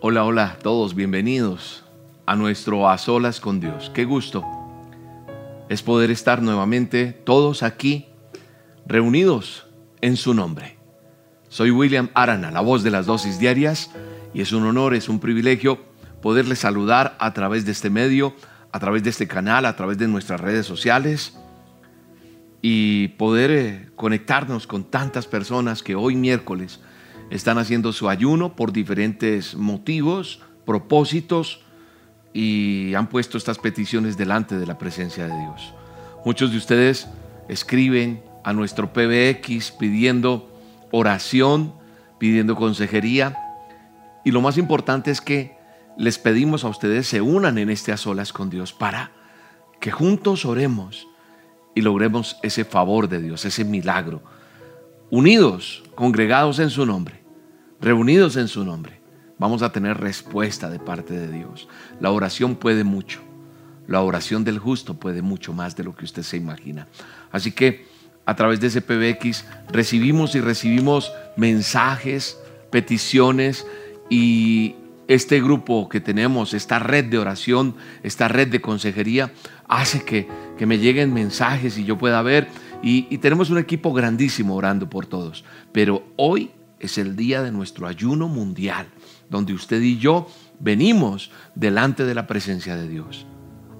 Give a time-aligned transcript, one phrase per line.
[0.00, 1.82] Hola, hola a todos, bienvenidos
[2.24, 3.90] a nuestro A Solas con Dios.
[3.92, 4.44] Qué gusto
[5.68, 8.06] es poder estar nuevamente todos aquí
[8.86, 9.66] reunidos
[10.00, 10.78] en su nombre.
[11.48, 13.90] Soy William Arana, la voz de las dosis diarias,
[14.32, 15.80] y es un honor, es un privilegio
[16.22, 18.36] poderles saludar a través de este medio,
[18.70, 21.36] a través de este canal, a través de nuestras redes sociales
[22.62, 26.78] y poder eh, conectarnos con tantas personas que hoy miércoles
[27.30, 31.60] están haciendo su ayuno por diferentes motivos, propósitos
[32.32, 35.74] y han puesto estas peticiones delante de la presencia de Dios.
[36.24, 37.08] Muchos de ustedes
[37.48, 40.48] escriben a nuestro PBX pidiendo
[40.90, 41.72] oración,
[42.18, 43.36] pidiendo consejería
[44.24, 45.56] y lo más importante es que
[45.96, 49.10] les pedimos a ustedes se unan en este a solas con Dios para
[49.80, 51.08] que juntos oremos
[51.74, 54.22] y logremos ese favor de Dios, ese milagro.
[55.10, 57.18] Unidos, congregados en su nombre
[57.80, 59.00] reunidos en su nombre,
[59.38, 61.68] vamos a tener respuesta de parte de Dios.
[62.00, 63.20] La oración puede mucho.
[63.86, 66.86] La oración del justo puede mucho más de lo que usted se imagina.
[67.32, 67.86] Así que
[68.26, 72.38] a través de ese PBX recibimos y recibimos mensajes,
[72.70, 73.66] peticiones
[74.10, 74.74] y
[75.06, 79.32] este grupo que tenemos, esta red de oración, esta red de consejería,
[79.66, 80.28] hace que,
[80.58, 82.48] que me lleguen mensajes y yo pueda ver.
[82.82, 85.44] Y, tenemos un equipo grandísimo orando por todos.
[85.72, 88.86] Pero hoy es el día de nuestro ayuno mundial,
[89.28, 90.28] donde usted y yo
[90.60, 93.26] venimos delante de la presencia de Dios,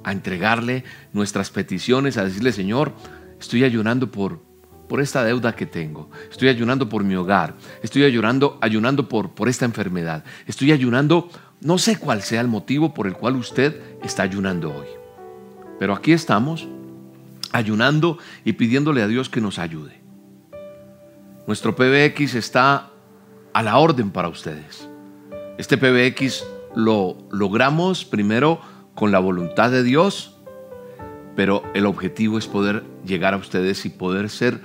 [0.03, 2.93] a entregarle nuestras peticiones, a decirle, Señor,
[3.39, 4.43] estoy ayunando por,
[4.89, 9.49] por esta deuda que tengo, estoy ayunando por mi hogar, estoy ayunando, ayunando por, por
[9.49, 11.29] esta enfermedad, estoy ayunando,
[11.61, 14.87] no sé cuál sea el motivo por el cual usted está ayunando hoy.
[15.79, 16.69] Pero aquí estamos,
[17.53, 20.01] ayunando y pidiéndole a Dios que nos ayude.
[21.47, 22.91] Nuestro PBX está
[23.53, 24.89] a la orden para ustedes.
[25.57, 26.45] Este PBX
[26.77, 28.61] lo logramos primero
[28.95, 30.37] con la voluntad de Dios,
[31.37, 34.61] pero el objetivo es poder llegar a ustedes y poder ser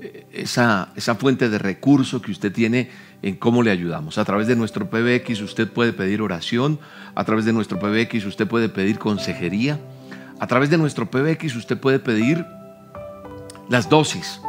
[0.00, 2.90] eh, esa, esa fuente de recurso que usted tiene
[3.22, 4.18] en cómo le ayudamos.
[4.18, 6.78] A través de nuestro PBX usted puede pedir oración,
[7.14, 9.80] a través de nuestro PBX usted puede pedir consejería,
[10.38, 12.44] a través de nuestro PBX usted puede pedir
[13.68, 14.40] las dosis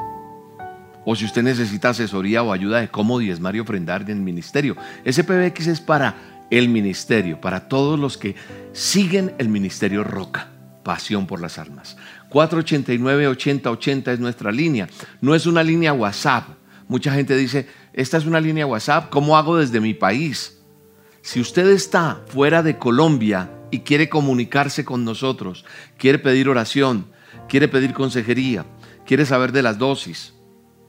[1.05, 4.75] o si usted necesita asesoría o ayuda de cómo diezmar y ofrendar en el ministerio.
[5.05, 6.15] Ese PBX es para
[6.49, 8.35] el ministerio, para todos los que
[8.73, 10.49] siguen el ministerio Roca,
[10.83, 11.95] pasión por las almas.
[12.29, 14.89] 489-8080 es nuestra línea,
[15.21, 16.49] no es una línea WhatsApp.
[16.89, 20.57] Mucha gente dice, esta es una línea WhatsApp, ¿cómo hago desde mi país?
[21.21, 25.65] Si usted está fuera de Colombia y quiere comunicarse con nosotros,
[25.97, 27.07] quiere pedir oración,
[27.49, 28.65] quiere pedir consejería,
[29.05, 30.33] quiere saber de las dosis,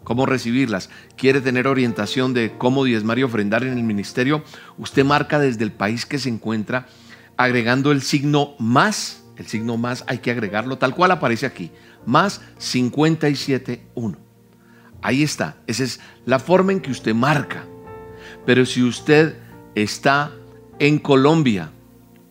[0.05, 4.43] cómo recibirlas, quiere tener orientación de cómo diezmar y ofrendar en el ministerio,
[4.77, 6.87] usted marca desde el país que se encuentra
[7.37, 11.71] agregando el signo más, el signo más hay que agregarlo tal cual aparece aquí,
[12.07, 14.19] más 571.
[15.01, 17.65] Ahí está, esa es la forma en que usted marca.
[18.45, 19.37] Pero si usted
[19.75, 20.33] está
[20.79, 21.71] en Colombia,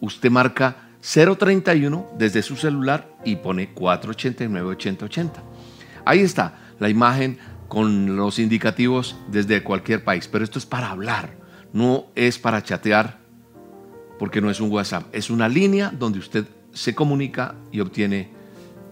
[0.02, 5.44] usted marca 031 desde su celular y pone 489 8080.
[6.06, 7.38] Ahí está la imagen
[7.68, 11.38] con los indicativos desde cualquier país, pero esto es para hablar,
[11.74, 13.20] no es para chatear,
[14.18, 18.32] porque no es un WhatsApp, es una línea donde usted se comunica y obtiene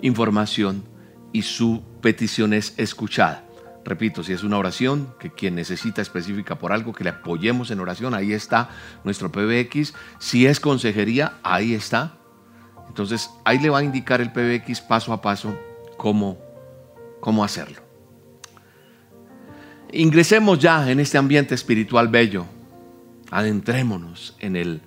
[0.02, 0.84] información
[1.32, 3.45] y su petición es escuchada.
[3.86, 7.80] Repito, si es una oración que quien necesita específica por algo, que le apoyemos en
[7.80, 8.70] oración, ahí está
[9.04, 9.94] nuestro PBX.
[10.18, 12.18] Si es consejería, ahí está.
[12.88, 15.56] Entonces, ahí le va a indicar el PBX paso a paso
[15.98, 16.40] cómo,
[17.20, 17.80] cómo hacerlo.
[19.92, 22.48] Ingresemos ya en este ambiente espiritual bello.
[23.30, 24.82] Adentrémonos en, el,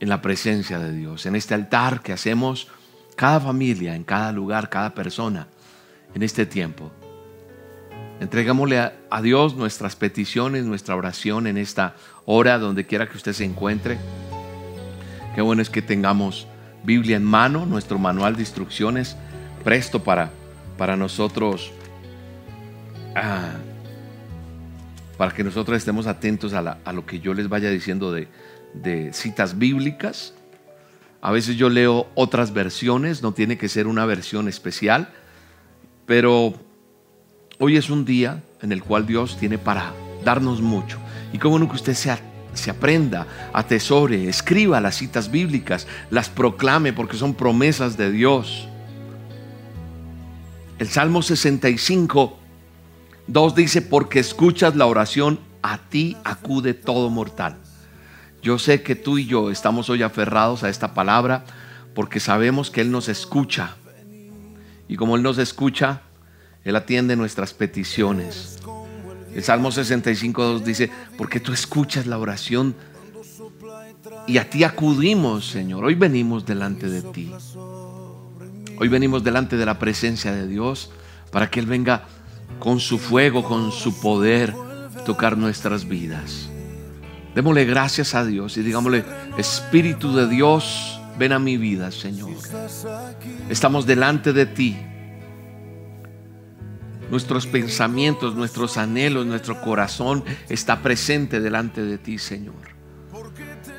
[0.00, 2.66] en la presencia de Dios, en este altar que hacemos
[3.14, 5.46] cada familia, en cada lugar, cada persona,
[6.12, 6.90] en este tiempo.
[8.22, 13.44] Entregámosle a, Dios nuestras peticiones, nuestra oración en esta hora, donde quiera que usted se
[13.44, 13.98] encuentre.
[15.34, 16.46] Qué bueno es que tengamos
[16.84, 19.16] Biblia en mano, nuestro manual de instrucciones
[19.64, 20.30] presto para,
[20.78, 21.72] para nosotros
[23.16, 23.54] ah,
[25.18, 30.32] para que nosotros estemos atentos a, lo que yo les vaya diciendo de citas bíblicas.
[31.20, 35.12] A veces yo leo otras versiones, no tiene que ser una versión especial,
[36.06, 36.54] pero
[37.64, 39.92] hoy es un día en el cual Dios tiene para
[40.24, 40.98] darnos mucho.
[41.32, 42.12] Y como no que usted se,
[42.54, 48.66] se aprenda, atesore, escriba las citas bíblicas, las proclame porque son promesas de Dios.
[50.80, 52.40] El Salmo 65
[53.28, 57.56] Dos dice, porque escuchas la oración, a ti acude todo mortal.
[58.42, 61.44] Yo sé que tú y yo estamos hoy aferrados a esta palabra
[61.94, 63.76] porque sabemos que Él nos escucha.
[64.88, 66.02] Y como Él nos escucha,
[66.64, 68.58] Él atiende nuestras peticiones.
[69.34, 72.74] El Salmo 65.2 dice, porque tú escuchas la oración
[74.26, 75.84] y a ti acudimos, Señor.
[75.84, 77.32] Hoy venimos delante de ti.
[78.78, 80.90] Hoy venimos delante de la presencia de Dios
[81.30, 82.04] para que Él venga
[82.58, 84.54] con su fuego, con su poder,
[85.04, 86.48] tocar nuestras vidas.
[87.34, 89.04] Démosle gracias a Dios y digámosle,
[89.38, 92.30] Espíritu de Dios, ven a mi vida, Señor.
[93.48, 94.76] Estamos delante de ti.
[97.12, 102.54] Nuestros pensamientos, nuestros anhelos, nuestro corazón está presente delante de ti, Señor.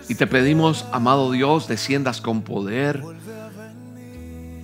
[0.08, 3.02] Y te pedimos, amado Dios, desciendas con poder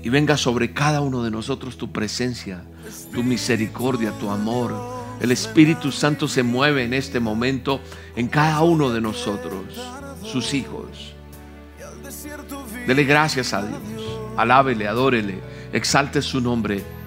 [0.04, 2.64] y venga sobre cada uno de nosotros tu presencia,
[3.12, 4.76] tu misericordia, tu amor.
[5.20, 7.82] El Espíritu Santo se mueve en este momento
[8.16, 9.64] en cada uno de nosotros,
[10.24, 11.16] sus hijos.
[12.86, 13.82] Dele gracias a Dios,
[14.38, 15.40] alábele, adórele,
[15.74, 16.99] exalte su nombre.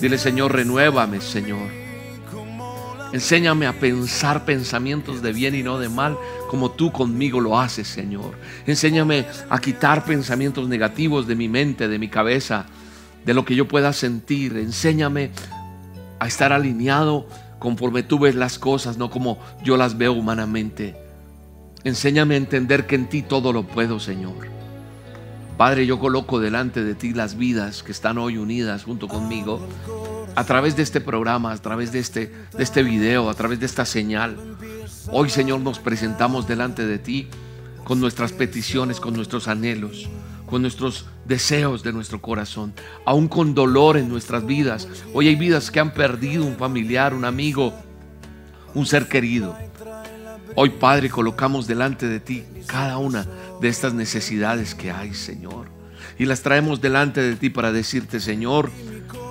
[0.00, 1.84] Dile, Señor, renuévame, Señor.
[3.12, 6.18] Enséñame a pensar pensamientos de bien y no de mal,
[6.48, 8.34] como tú conmigo lo haces, Señor.
[8.66, 12.66] Enséñame a quitar pensamientos negativos de mi mente, de mi cabeza,
[13.24, 14.56] de lo que yo pueda sentir.
[14.56, 15.30] Enséñame
[16.18, 17.28] a estar alineado
[17.60, 20.96] conforme tú ves las cosas, no como yo las veo humanamente.
[21.84, 24.63] Enséñame a entender que en ti todo lo puedo, Señor.
[25.56, 29.60] Padre, yo coloco delante de ti las vidas que están hoy unidas junto conmigo
[30.34, 33.66] a través de este programa, a través de este, de este video, a través de
[33.66, 34.36] esta señal.
[35.12, 37.28] Hoy, Señor, nos presentamos delante de ti
[37.84, 40.08] con nuestras peticiones, con nuestros anhelos,
[40.46, 42.74] con nuestros deseos de nuestro corazón,
[43.06, 44.88] aún con dolor en nuestras vidas.
[45.12, 47.72] Hoy hay vidas que han perdido un familiar, un amigo,
[48.74, 49.56] un ser querido.
[50.56, 53.26] Hoy, Padre, colocamos delante de ti cada una
[53.60, 55.68] de estas necesidades que hay, Señor.
[56.18, 58.70] Y las traemos delante de ti para decirte, Señor,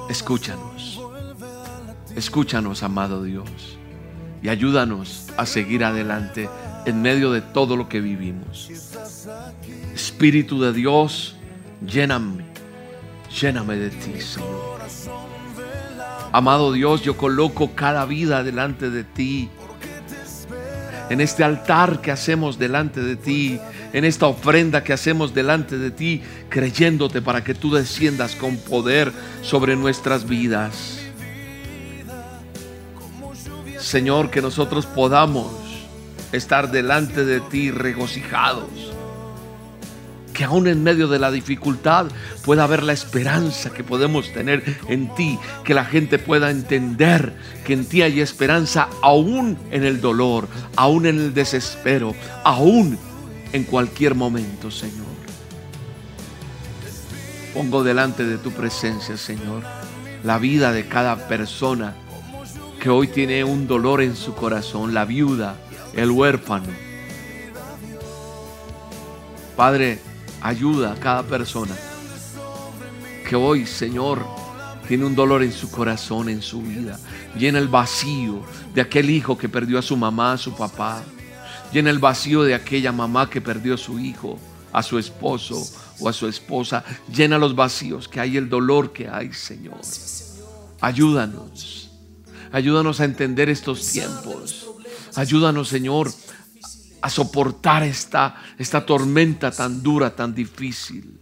[0.10, 1.00] escúchanos.
[2.16, 3.80] Escúchanos, amado Dios,
[4.44, 6.48] y ayúdanos a seguir adelante
[6.86, 8.70] en medio de todo lo que vivimos.
[9.96, 11.36] Espíritu de Dios,
[11.84, 12.46] lléname,
[13.40, 14.80] lléname de ti, Señor.
[16.32, 19.50] Amado Dios, yo coloco cada vida delante de ti.
[21.10, 23.60] En este altar que hacemos delante de ti,
[23.92, 29.12] en esta ofrenda que hacemos delante de ti, creyéndote para que tú desciendas con poder
[29.42, 31.00] sobre nuestras vidas.
[33.80, 35.52] Señor, que nosotros podamos
[36.32, 38.93] estar delante de ti regocijados.
[40.34, 42.08] Que aún en medio de la dificultad
[42.44, 45.38] pueda haber la esperanza que podemos tener en ti.
[45.64, 47.34] Que la gente pueda entender
[47.66, 52.98] que en ti hay esperanza aún en el dolor, aún en el desespero, aún
[53.52, 55.14] en cualquier momento, Señor.
[57.54, 59.62] Pongo delante de tu presencia, Señor,
[60.24, 61.94] la vida de cada persona
[62.80, 65.56] que hoy tiene un dolor en su corazón, la viuda,
[65.94, 66.68] el huérfano.
[69.56, 70.00] Padre,
[70.44, 71.76] ayuda a cada persona
[73.28, 74.24] que hoy, Señor,
[74.88, 77.00] tiene un dolor en su corazón, en su vida.
[77.38, 78.44] Llena el vacío
[78.76, 81.02] de aquel hijo que perdió a su mamá, a su papá.
[81.72, 84.38] Llena el vacío de aquella mamá que perdió a su hijo,
[84.74, 85.66] a su esposo
[86.02, 86.84] o a su esposa.
[87.12, 89.80] Llena los vacíos que hay, el dolor que hay, Señor.
[90.82, 91.90] Ayúdanos.
[92.52, 94.68] Ayúdanos a entender estos tiempos.
[95.16, 96.12] Ayúdanos, Señor,
[97.04, 101.20] a soportar esta, esta tormenta tan dura, tan difícil.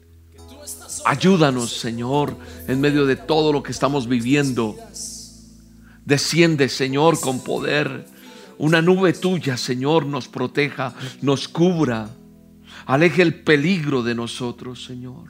[1.05, 4.75] Ayúdanos, Señor, en medio de todo lo que estamos viviendo.
[6.05, 8.05] Desciende, Señor, con poder.
[8.59, 12.11] Una nube tuya, Señor, nos proteja, nos cubra.
[12.85, 15.29] Aleje el peligro de nosotros, Señor.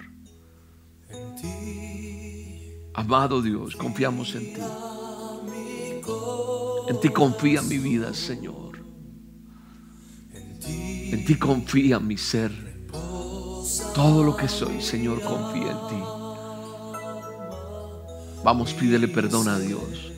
[2.94, 4.62] Amado Dios, confiamos en ti.
[6.90, 8.61] En ti confía mi vida, Señor.
[10.68, 12.52] En ti confía mi ser.
[13.94, 16.04] Todo lo que soy, Señor, confía en ti.
[18.44, 20.12] Vamos, pídele perdón a Dios.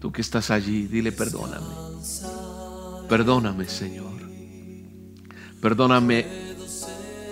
[0.00, 1.66] Tú que estás allí, dile perdóname.
[3.08, 4.10] Perdóname, Señor.
[5.60, 6.26] Perdóname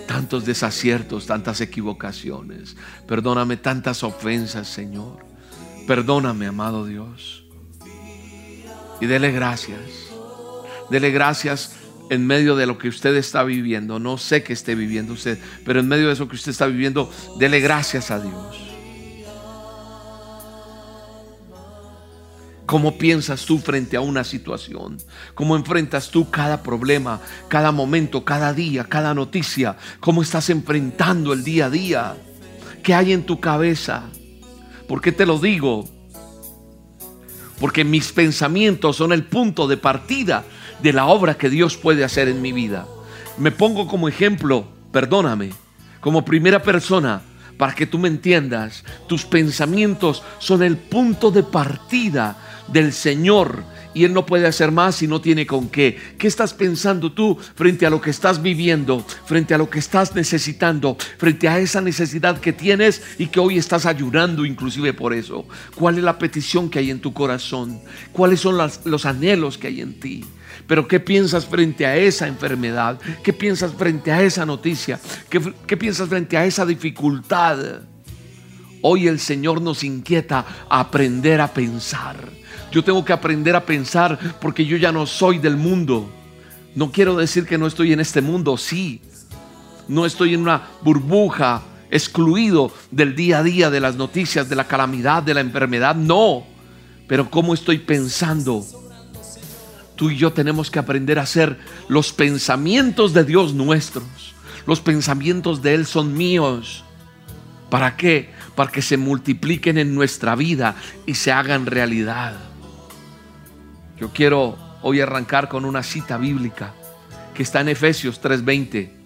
[0.07, 2.75] tantos desaciertos, tantas equivocaciones.
[3.07, 5.25] Perdóname tantas ofensas, Señor.
[5.87, 7.39] Perdóname, amado Dios
[8.99, 9.79] y dele gracias.
[10.89, 11.75] Dele gracias
[12.09, 13.99] en medio de lo que usted está viviendo.
[13.99, 17.11] No sé qué esté viviendo usted, pero en medio de eso que usted está viviendo,
[17.37, 18.69] dele gracias a Dios.
[22.65, 24.97] ¿Cómo piensas tú frente a una situación?
[25.33, 29.75] ¿Cómo enfrentas tú cada problema, cada momento, cada día, cada noticia?
[29.99, 32.17] ¿Cómo estás enfrentando el día a día?
[32.83, 34.03] ¿Qué hay en tu cabeza?
[34.87, 35.89] ¿Por qué te lo digo?
[37.59, 40.45] Porque mis pensamientos son el punto de partida
[40.81, 42.87] de la obra que Dios puede hacer en mi vida.
[43.37, 45.51] Me pongo como ejemplo, perdóname,
[45.99, 47.21] como primera persona
[47.59, 48.85] para que tú me entiendas.
[49.07, 52.37] Tus pensamientos son el punto de partida
[52.71, 55.99] del Señor y Él no puede hacer más si no tiene con qué.
[56.17, 60.15] ¿Qué estás pensando tú frente a lo que estás viviendo, frente a lo que estás
[60.15, 65.45] necesitando, frente a esa necesidad que tienes y que hoy estás ayudando inclusive por eso?
[65.75, 67.81] ¿Cuál es la petición que hay en tu corazón?
[68.13, 70.23] ¿Cuáles son los anhelos que hay en ti?
[70.69, 72.99] Pero ¿qué piensas frente a esa enfermedad?
[73.23, 74.99] ¿Qué piensas frente a esa noticia?
[75.27, 77.57] ¿Qué, qué piensas frente a esa dificultad?
[78.83, 82.17] Hoy el Señor nos inquieta a aprender a pensar.
[82.71, 86.07] Yo tengo que aprender a pensar porque yo ya no soy del mundo.
[86.75, 89.01] No quiero decir que no estoy en este mundo, sí.
[89.87, 94.67] No estoy en una burbuja, excluido del día a día, de las noticias, de la
[94.67, 96.43] calamidad, de la enfermedad, no.
[97.07, 98.63] Pero ¿cómo estoy pensando?
[99.99, 104.33] Tú y yo tenemos que aprender a hacer los pensamientos de Dios nuestros.
[104.65, 106.83] Los pensamientos de Él son míos.
[107.69, 108.29] ¿Para qué?
[108.59, 110.75] para que se multipliquen en nuestra vida
[111.05, 112.35] y se hagan realidad.
[113.97, 116.73] Yo quiero hoy arrancar con una cita bíblica
[117.33, 118.98] que está en Efesios 3:20.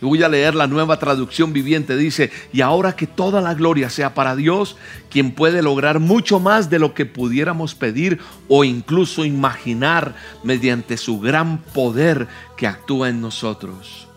[0.00, 1.96] Voy a leer la nueva traducción viviente.
[1.96, 4.76] Dice, y ahora que toda la gloria sea para Dios,
[5.10, 10.14] quien puede lograr mucho más de lo que pudiéramos pedir o incluso imaginar
[10.44, 14.08] mediante su gran poder que actúa en nosotros.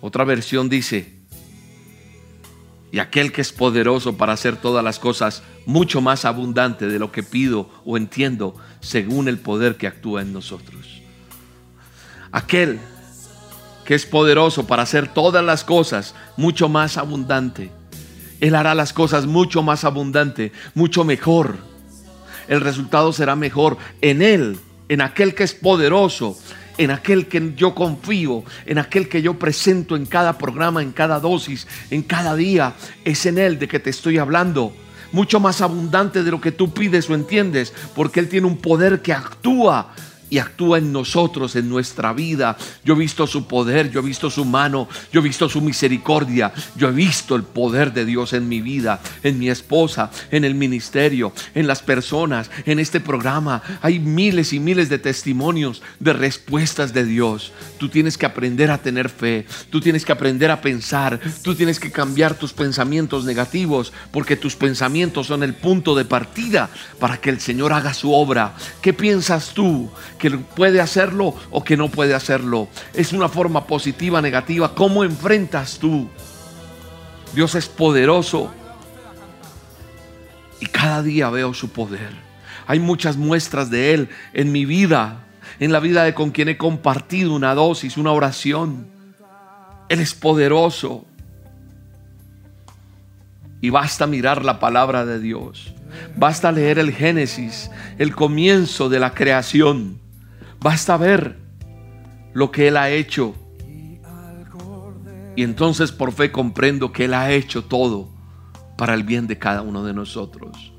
[0.00, 1.12] Otra versión dice,
[2.90, 7.10] y aquel que es poderoso para hacer todas las cosas mucho más abundante de lo
[7.10, 11.00] que pido o entiendo según el poder que actúa en nosotros.
[12.32, 12.80] Aquel
[13.84, 17.70] que es poderoso para hacer todas las cosas mucho más abundante.
[18.40, 21.56] Él hará las cosas mucho más abundante, mucho mejor.
[22.48, 24.58] El resultado será mejor en Él,
[24.88, 26.36] en aquel que es poderoso,
[26.78, 31.20] en aquel que yo confío, en aquel que yo presento en cada programa, en cada
[31.20, 32.74] dosis, en cada día.
[33.04, 34.74] Es en Él de que te estoy hablando.
[35.12, 39.02] Mucho más abundante de lo que tú pides o entiendes, porque Él tiene un poder
[39.02, 39.92] que actúa
[40.32, 42.56] y actúa en nosotros, en nuestra vida.
[42.86, 46.54] Yo he visto su poder, yo he visto su mano, yo he visto su misericordia,
[46.74, 50.54] yo he visto el poder de Dios en mi vida, en mi esposa, en el
[50.54, 53.62] ministerio, en las personas, en este programa.
[53.82, 57.52] Hay miles y miles de testimonios de respuestas de Dios.
[57.76, 61.78] Tú tienes que aprender a tener fe, tú tienes que aprender a pensar, tú tienes
[61.78, 67.28] que cambiar tus pensamientos negativos, porque tus pensamientos son el punto de partida para que
[67.28, 68.54] el Señor haga su obra.
[68.80, 69.90] ¿Qué piensas tú?
[70.22, 72.68] Que puede hacerlo o que no puede hacerlo.
[72.94, 74.72] Es una forma positiva, negativa.
[74.72, 76.08] ¿Cómo enfrentas tú?
[77.34, 78.52] Dios es poderoso
[80.60, 82.10] y cada día veo su poder.
[82.68, 85.24] Hay muchas muestras de Él en mi vida,
[85.58, 88.86] en la vida de con quien he compartido una dosis, una oración.
[89.88, 91.04] Él es poderoso.
[93.60, 95.74] Y basta mirar la palabra de Dios.
[96.14, 100.00] Basta leer el Génesis, el comienzo de la creación.
[100.62, 101.38] Basta ver
[102.32, 103.34] lo que Él ha hecho.
[105.34, 108.08] Y entonces por fe comprendo que Él ha hecho todo
[108.76, 110.72] para el bien de cada uno de nosotros.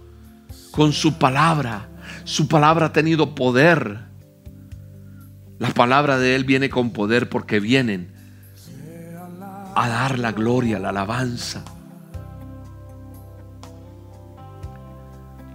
[0.71, 1.89] Con su palabra,
[2.23, 4.05] su palabra ha tenido poder.
[5.59, 8.13] La palabra de Él viene con poder porque vienen
[9.75, 11.63] a dar la gloria, la alabanza.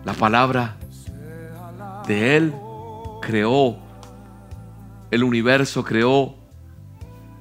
[0.05, 0.77] La palabra
[2.07, 2.55] de Él
[3.23, 3.88] creó
[5.11, 6.37] el universo, creó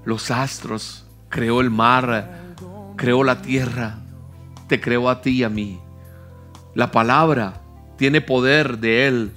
[0.06, 2.56] los astros, creó el mar,
[2.96, 4.00] creó la tierra,
[4.68, 5.80] te creó a ti y a mí.
[6.74, 7.62] La palabra
[7.98, 9.32] tiene poder de Él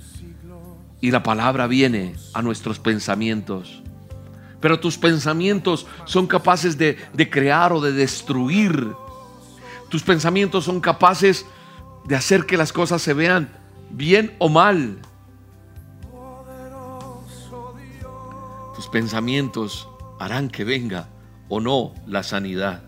[1.01, 3.83] y la palabra viene a nuestros pensamientos.
[4.61, 8.93] Pero tus pensamientos son capaces de, de crear o de destruir.
[9.89, 11.47] Tus pensamientos son capaces
[12.05, 13.49] de hacer que las cosas se vean
[13.91, 14.99] bien o mal.
[18.81, 21.11] Tus pensamientos harán que venga
[21.51, 22.83] o no la sanidad.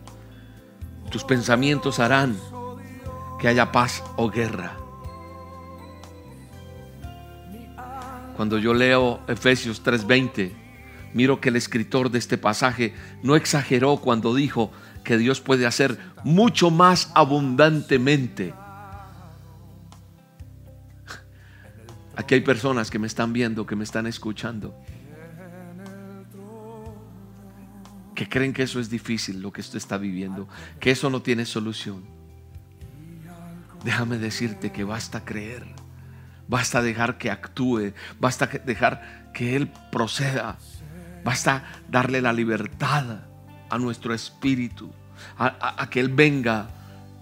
[1.11, 2.35] Tus pensamientos harán
[3.39, 4.79] que haya paz o guerra.
[8.39, 10.55] Cuando yo leo Efesios 3:20,
[11.13, 14.71] miro que el escritor de este pasaje no exageró cuando dijo
[15.05, 18.55] que Dios puede hacer mucho más abundantemente
[22.15, 24.79] Aquí hay personas que me están viendo, que me están escuchando,
[28.23, 30.47] que creen que eso es difícil, lo que usted está viviendo,
[30.79, 32.05] que eso no tiene solución.
[33.85, 35.67] Déjame decirte que basta creer,
[36.47, 40.57] basta dejar que actúe, basta dejar que Él proceda,
[41.25, 43.23] basta darle la libertad
[43.69, 44.93] a nuestro espíritu,
[45.37, 46.69] a, que Él venga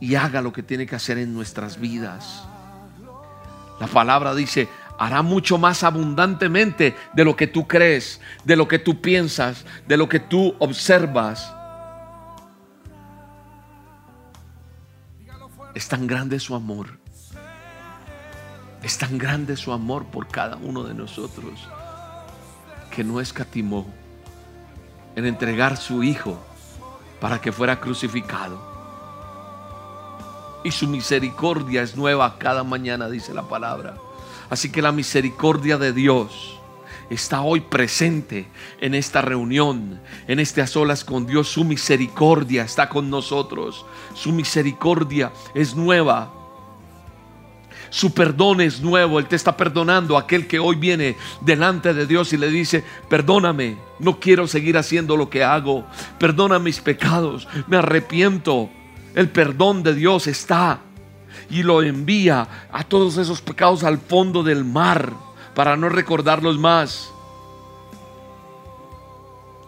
[0.00, 2.45] y haga lo que tiene que hacer en nuestras vidas.
[3.80, 4.69] La palabra dice,
[5.00, 9.97] hará mucho más abundantemente de lo que tú crees, de lo que tú piensas, de
[9.97, 11.54] lo que tú observas.
[15.75, 16.99] Es tan grande su amor.
[18.83, 21.66] Es tan grande su amor por cada uno de nosotros
[22.90, 23.90] que no escatimó
[25.16, 26.38] en entregar su Hijo
[27.23, 28.61] para que fuera crucificado.
[30.62, 33.95] Y su misericordia es nueva cada mañana, dice la palabra.
[34.50, 36.61] Así que la misericordia de Dios
[37.09, 38.49] está hoy presente
[38.80, 40.66] en esta reunión, en este a
[41.04, 41.49] con Dios.
[41.49, 43.87] Su misericordia está con nosotros.
[44.14, 46.33] Su misericordia es nueva.
[47.90, 49.19] Su perdón es nuevo.
[49.19, 50.16] Él te está perdonando.
[50.16, 55.16] Aquel que hoy viene delante de Dios y le dice, perdóname, no quiero seguir haciendo
[55.16, 55.85] lo que hago.
[56.19, 57.47] Perdona mis pecados.
[57.66, 58.71] Me arrepiento.
[59.14, 60.80] El perdón de Dios está
[61.50, 65.12] y lo envía a todos esos pecados al fondo del mar
[65.54, 67.12] para no recordarlos más.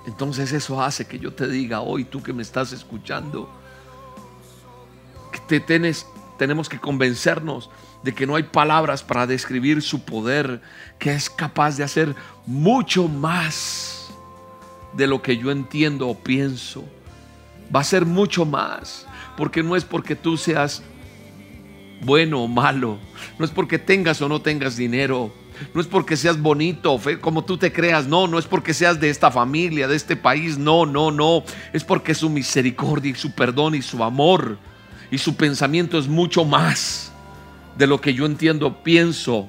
[0.06, 3.48] Entonces eso hace que yo te diga hoy, tú que me estás escuchando,
[5.30, 5.94] que te
[6.38, 7.70] tenemos que convencernos
[8.02, 10.60] de que no hay palabras para describir su poder,
[10.98, 12.14] que es capaz de hacer
[12.46, 14.10] mucho más
[14.92, 16.84] de lo que yo entiendo o pienso.
[17.74, 20.82] Va a ser mucho más, porque no es porque tú seas
[22.04, 22.99] bueno o malo.
[23.38, 25.32] No es porque tengas o no tengas dinero.
[25.75, 28.06] No es porque seas bonito, como tú te creas.
[28.06, 30.59] No, no es porque seas de esta familia, de este país.
[30.59, 31.44] No, no, no.
[31.73, 34.59] Es porque su misericordia y su perdón y su amor
[35.11, 37.12] y su pensamiento es mucho más
[37.76, 39.48] de lo que yo entiendo, pienso.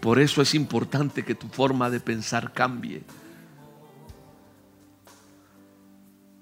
[0.00, 3.02] Por eso es importante que tu forma de pensar cambie.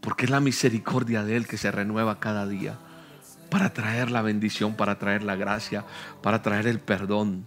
[0.00, 2.78] Porque es la misericordia de Él que se renueva cada día
[3.50, 5.84] para traer la bendición, para traer la gracia,
[6.22, 7.44] para traer el perdón.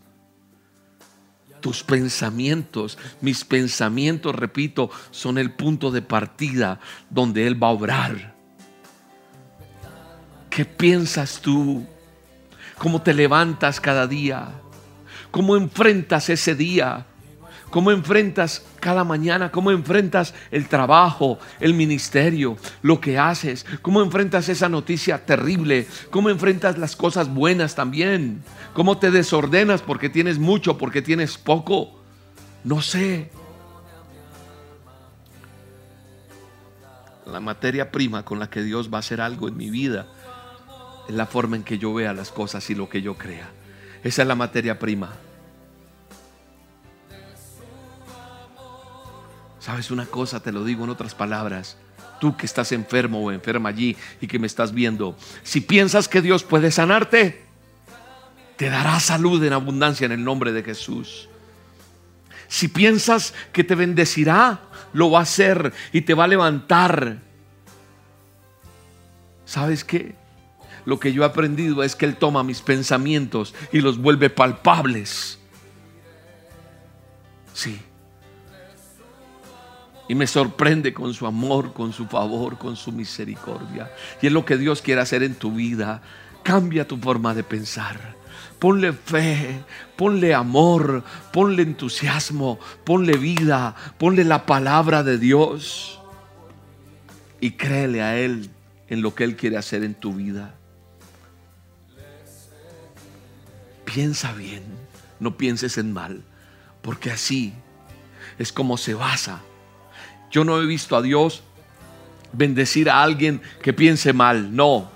[1.61, 8.35] Tus pensamientos, mis pensamientos, repito, son el punto de partida donde Él va a obrar.
[10.49, 11.87] ¿Qué piensas tú?
[12.77, 14.49] ¿Cómo te levantas cada día?
[15.31, 17.07] ¿Cómo enfrentas ese día?
[17.73, 19.49] ¿Cómo enfrentas cada mañana?
[19.49, 23.65] ¿Cómo enfrentas el trabajo, el ministerio, lo que haces?
[23.81, 25.87] ¿Cómo enfrentas esa noticia terrible?
[26.11, 28.43] ¿Cómo enfrentas las cosas buenas también?
[28.75, 31.99] ¿Cómo te desordenas porque tienes mucho, porque tienes poco?
[32.63, 33.31] No sé.
[37.25, 40.05] La materia prima con la que Dios va a hacer algo en mi vida
[41.09, 43.49] es la forma en que yo vea las cosas y lo que yo crea.
[44.03, 45.09] Esa es la materia prima.
[49.63, 50.41] ¿Sabes una cosa?
[50.41, 51.77] Te lo digo en otras palabras.
[52.19, 56.21] Tú que estás enfermo o enferma allí y que me estás viendo, si piensas que
[56.21, 57.45] Dios puede sanarte,
[58.57, 61.29] te dará salud en abundancia en el nombre de Jesús.
[62.49, 64.59] Si piensas que te bendecirá,
[64.91, 67.19] lo va a hacer y te va a levantar.
[69.45, 70.13] ¿Sabes qué?
[70.83, 75.39] Lo que yo he aprendido es que Él toma mis pensamientos y los vuelve palpables.
[77.53, 77.79] Sí
[80.07, 83.91] y me sorprende con su amor, con su favor, con su misericordia.
[84.21, 86.01] Y es lo que Dios quiere hacer en tu vida.
[86.43, 88.15] Cambia tu forma de pensar.
[88.59, 89.63] Ponle fe,
[89.95, 95.99] ponle amor, ponle entusiasmo, ponle vida, ponle la palabra de Dios.
[97.39, 98.49] Y créele a Él
[98.89, 100.55] en lo que Él quiere hacer en tu vida.
[103.85, 104.63] Piensa bien,
[105.19, 106.23] no pienses en mal,
[106.81, 107.53] porque así
[108.39, 109.41] es como se basa
[110.33, 111.43] yo no he visto a Dios
[112.33, 114.53] bendecir a alguien que piense mal.
[114.53, 114.89] No.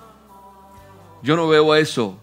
[1.22, 2.20] Yo no veo eso.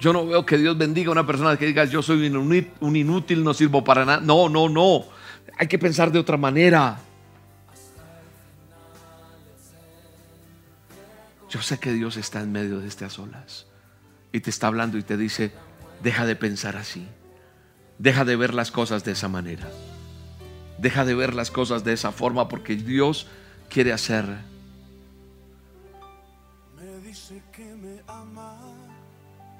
[0.00, 3.44] Yo no veo que Dios bendiga a una persona que diga yo soy un inútil,
[3.44, 4.20] no sirvo para nada.
[4.22, 5.04] No, no, no.
[5.58, 6.98] Hay que pensar de otra manera.
[11.50, 13.66] Yo sé que Dios está en medio de estas olas
[14.32, 15.52] y te está hablando y te dice,
[16.02, 17.06] deja de pensar así.
[17.98, 19.68] Deja de ver las cosas de esa manera.
[20.80, 23.26] Deja de ver las cosas de esa forma porque Dios
[23.68, 24.24] quiere hacer.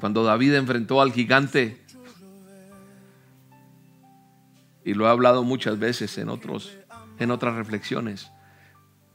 [0.01, 1.85] Cuando David enfrentó al gigante,
[4.83, 6.77] y lo he hablado muchas veces en, otros,
[7.19, 8.31] en otras reflexiones,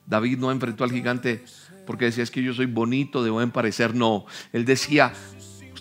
[0.06, 1.44] David no enfrentó al gigante
[1.86, 3.96] porque decía es que yo soy bonito, de buen parecer.
[3.96, 5.14] No, él decía,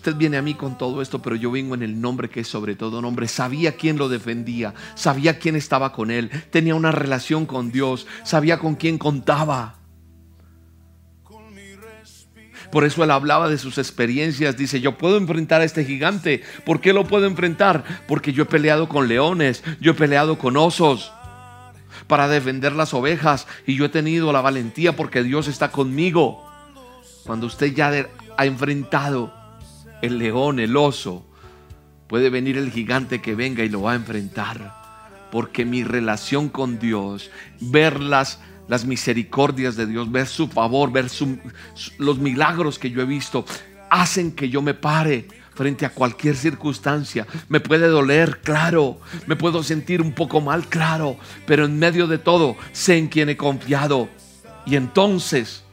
[0.05, 2.47] usted viene a mí con todo esto, pero yo vengo en el nombre que es
[2.47, 3.27] sobre todo nombre.
[3.27, 8.59] Sabía quién lo defendía, sabía quién estaba con él, tenía una relación con Dios, sabía
[8.59, 9.79] con quién contaba.
[12.71, 14.57] Por eso él hablaba de sus experiencias.
[14.57, 16.43] Dice, yo puedo enfrentar a este gigante.
[16.65, 17.83] ¿Por qué lo puedo enfrentar?
[18.07, 21.11] Porque yo he peleado con leones, yo he peleado con osos
[22.05, 26.45] para defender las ovejas y yo he tenido la valentía porque Dios está conmigo.
[27.23, 27.91] Cuando usted ya
[28.37, 29.44] ha enfrentado
[30.05, 31.25] el león, el oso,
[32.07, 34.83] puede venir el gigante que venga y lo va a enfrentar.
[35.31, 41.07] Porque mi relación con Dios, ver las, las misericordias de Dios, ver su favor, ver
[41.97, 43.45] los milagros que yo he visto,
[43.89, 47.25] hacen que yo me pare frente a cualquier circunstancia.
[47.49, 48.99] Me puede doler, claro.
[49.25, 51.17] Me puedo sentir un poco mal, claro.
[51.45, 54.09] Pero en medio de todo, sé en quien he confiado.
[54.65, 55.64] Y entonces,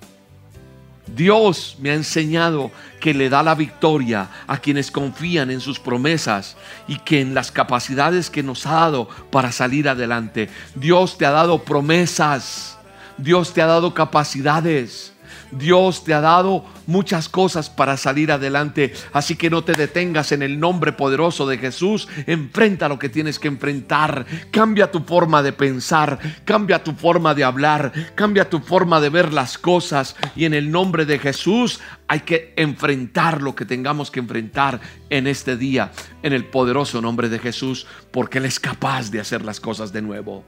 [1.07, 6.57] Dios me ha enseñado que le da la victoria a quienes confían en sus promesas
[6.87, 10.49] y que en las capacidades que nos ha dado para salir adelante.
[10.75, 12.79] Dios te ha dado promesas.
[13.19, 15.12] Dios te ha dado capacidades.
[15.53, 18.93] Dios te ha dado muchas cosas para salir adelante.
[19.13, 22.09] Así que no te detengas en el nombre poderoso de Jesús.
[22.27, 24.27] Enfrenta lo que tienes que enfrentar.
[24.51, 26.19] Cambia tu forma de pensar.
[26.45, 27.93] Cambia tu forma de hablar.
[28.15, 30.17] Cambia tu forma de ver las cosas.
[30.35, 35.27] Y en el nombre de Jesús hay que enfrentar lo que tengamos que enfrentar en
[35.27, 35.93] este día.
[36.23, 37.87] En el poderoso nombre de Jesús.
[38.11, 40.45] Porque Él es capaz de hacer las cosas de nuevo.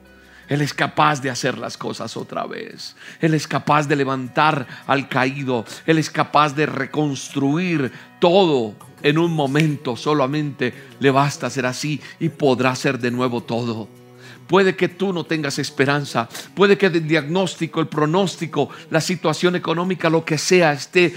[0.49, 2.97] Él es capaz de hacer las cosas otra vez.
[3.21, 5.65] Él es capaz de levantar al caído.
[5.87, 9.97] Él es capaz de reconstruir todo en un momento.
[9.97, 13.89] Solamente le basta ser así y podrá hacer de nuevo todo.
[14.47, 20.11] Puede que tú no tengas esperanza, puede que el diagnóstico, el pronóstico, la situación económica,
[20.11, 21.15] lo que sea, esté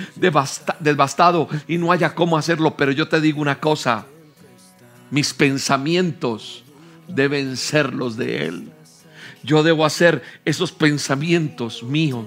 [0.80, 4.06] devastado y no haya cómo hacerlo, pero yo te digo una cosa,
[5.12, 6.64] mis pensamientos
[7.10, 8.72] deben ser los de Él.
[9.48, 12.26] Yo debo hacer esos pensamientos míos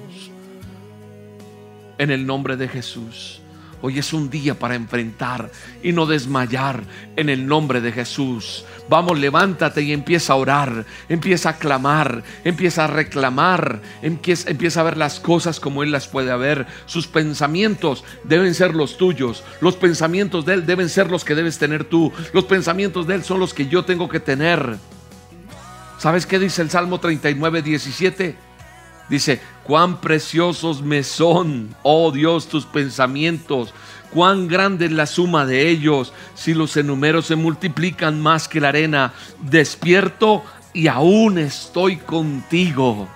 [1.99, 3.43] en el nombre de Jesús.
[3.83, 5.51] Hoy es un día para enfrentar
[5.83, 6.83] y no desmayar
[7.17, 8.65] en el nombre de Jesús.
[8.89, 14.97] Vamos, levántate y empieza a orar, empieza a clamar, empieza a reclamar, empieza, a ver
[14.97, 16.67] las cosas como Él las puede ver.
[16.87, 21.59] Sus pensamientos deben ser los tuyos, los pensamientos de Él deben ser los que debes
[21.59, 24.79] tener tú, los pensamientos de Él son los que yo tengo que tener.
[26.01, 28.35] ¿Sabes qué dice el Salmo 39, 17?
[29.11, 33.75] Dice, cuán preciosos me son, oh Dios, tus pensamientos,
[34.11, 38.71] cuán grande es la suma de ellos, si los enumeros se multiplican más que la
[38.71, 43.07] arena, despierto y aún estoy contigo.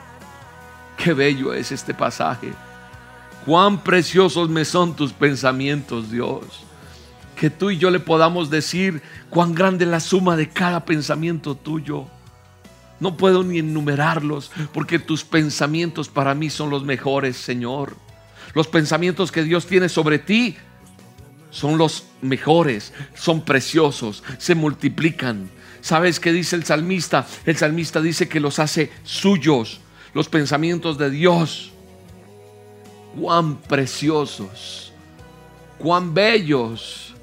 [0.98, 2.52] Qué bello es este pasaje.
[3.46, 6.44] Cuán preciosos me son tus pensamientos, Dios.
[7.34, 11.54] Que tú y yo le podamos decir cuán grande es la suma de cada pensamiento
[11.54, 12.08] tuyo.
[13.04, 17.98] No puedo ni enumerarlos porque tus pensamientos para mí son los mejores, Señor.
[18.54, 20.56] Los pensamientos que Dios tiene sobre ti
[21.50, 25.50] son los mejores, son preciosos, se multiplican.
[25.82, 27.26] ¿Sabes qué dice el salmista?
[27.44, 29.82] El salmista dice que los hace suyos,
[30.14, 31.72] los pensamientos de Dios.
[33.20, 34.94] Cuán preciosos,
[35.76, 37.13] cuán bellos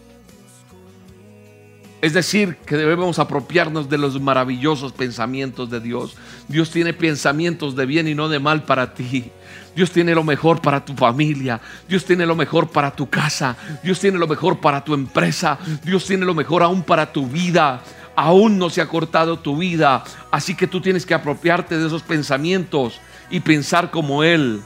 [2.01, 6.15] es decir, que debemos apropiarnos de los maravillosos pensamientos de Dios.
[6.47, 9.31] Dios tiene pensamientos de bien y no de mal para ti.
[9.75, 11.61] Dios tiene lo mejor para tu familia.
[11.87, 13.55] Dios tiene lo mejor para tu casa.
[13.83, 15.59] Dios tiene lo mejor para tu empresa.
[15.83, 17.81] Dios tiene lo mejor aún para tu vida.
[18.15, 20.03] Aún no se ha cortado tu vida.
[20.31, 24.61] Así que tú tienes que apropiarte de esos pensamientos y pensar como Él.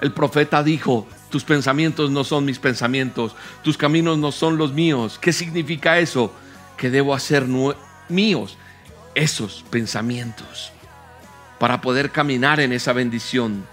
[0.00, 5.18] El profeta dijo, tus pensamientos no son mis pensamientos, tus caminos no son los míos.
[5.20, 6.32] ¿Qué significa eso?
[6.76, 7.46] Que debo hacer
[8.08, 8.58] míos
[9.14, 10.72] esos pensamientos
[11.58, 13.64] para poder caminar en esa bendición.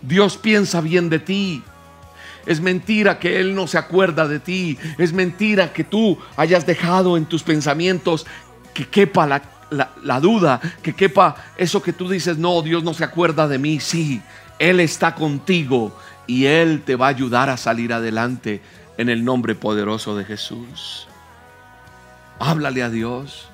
[0.00, 1.62] Dios piensa bien de ti.
[2.46, 4.78] Es mentira que Él no se acuerda de ti.
[4.96, 8.26] Es mentira que tú hayas dejado en tus pensamientos
[8.72, 9.42] que quepa la,
[10.02, 13.80] la, duda, que quepa eso que tú dices, no, Dios no se acuerda de mí.
[13.80, 14.22] Sí,
[14.58, 15.94] Él está contigo
[16.32, 18.62] y Él te va a ayudar a salir adelante
[18.96, 21.06] en el nombre poderoso de Jesús.
[22.38, 23.48] Háblale a Dios.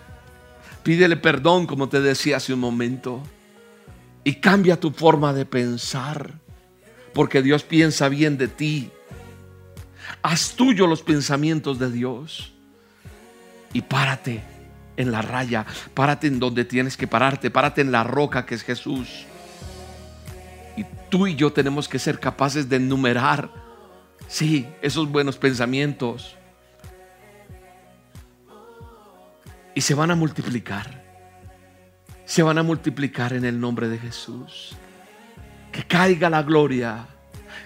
[0.85, 3.21] Pídele perdón, como te decía hace un momento.
[4.23, 6.35] Y cambia tu forma de pensar.
[7.15, 8.93] Porque Dios piensa bien de ti.
[10.23, 12.53] Haz tuyo los pensamientos de Dios.
[13.73, 14.41] Y párate
[14.97, 18.63] en la raya, párate en donde tienes que pararte, párate en la roca que es
[18.63, 19.27] Jesús.
[20.79, 23.51] Y tú y yo tenemos que ser capaces de enumerar,
[24.29, 26.37] sí, esos buenos pensamientos.
[29.75, 31.03] Y se van a multiplicar.
[32.25, 34.77] Se van a multiplicar en el nombre de Jesús.
[35.73, 37.09] Que caiga la gloria,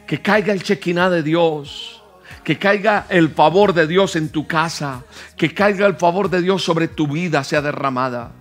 [0.06, 1.98] que caiga el chequiná de Dios
[2.44, 5.04] que caiga el favor de Dios en tu casa,
[5.36, 8.32] que caiga el favor de Dios sobre tu vida, sea derramada.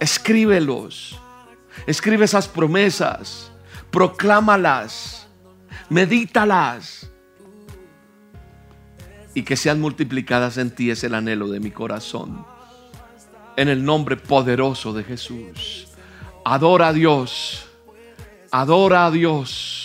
[0.00, 1.18] Escríbelos,
[1.86, 3.50] escribe esas promesas,
[3.90, 5.26] proclámalas,
[5.88, 7.10] medítalas
[9.34, 12.46] y que sean multiplicadas en ti es el anhelo de mi corazón.
[13.56, 15.88] En el nombre poderoso de Jesús.
[16.44, 17.68] Adora a Dios.
[18.50, 19.84] Adora a Dios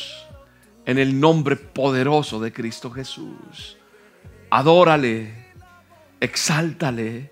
[0.89, 3.77] en el nombre poderoso de Cristo Jesús.
[4.49, 5.53] Adórale,
[6.19, 7.31] exáltale,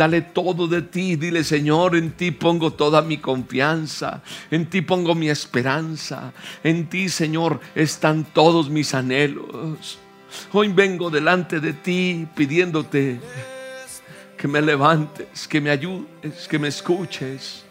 [0.00, 1.16] dale todo de ti.
[1.16, 6.32] Dile, Señor, en ti pongo toda mi confianza, en ti pongo mi esperanza,
[6.64, 9.98] en ti, Señor, están todos mis anhelos.
[10.54, 13.20] Hoy vengo delante de ti pidiéndote
[14.38, 17.66] que me levantes, que me ayudes, que me escuches.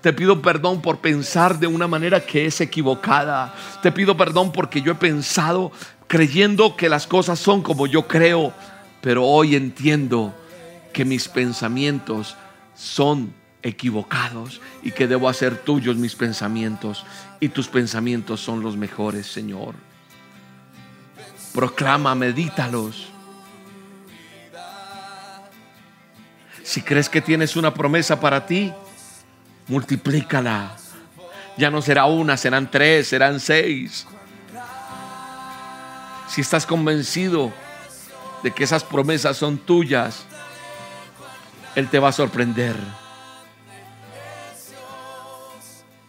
[0.00, 3.54] Te pido perdón por pensar de una manera que es equivocada.
[3.82, 5.72] Te pido perdón porque yo he pensado
[6.06, 8.54] creyendo que las cosas son como yo creo.
[9.02, 10.34] Pero hoy entiendo
[10.92, 12.36] que mis pensamientos
[12.74, 17.04] son equivocados y que debo hacer tuyos mis pensamientos.
[17.40, 19.74] Y tus pensamientos son los mejores, Señor.
[21.52, 23.08] Proclama, medítalos.
[26.62, 28.72] Si crees que tienes una promesa para ti,
[29.66, 30.76] multiplícala.
[31.56, 34.06] Ya no será una, serán tres, serán seis.
[36.28, 37.52] Si estás convencido
[38.42, 40.24] de que esas promesas son tuyas,
[41.74, 42.76] Él te va a sorprender.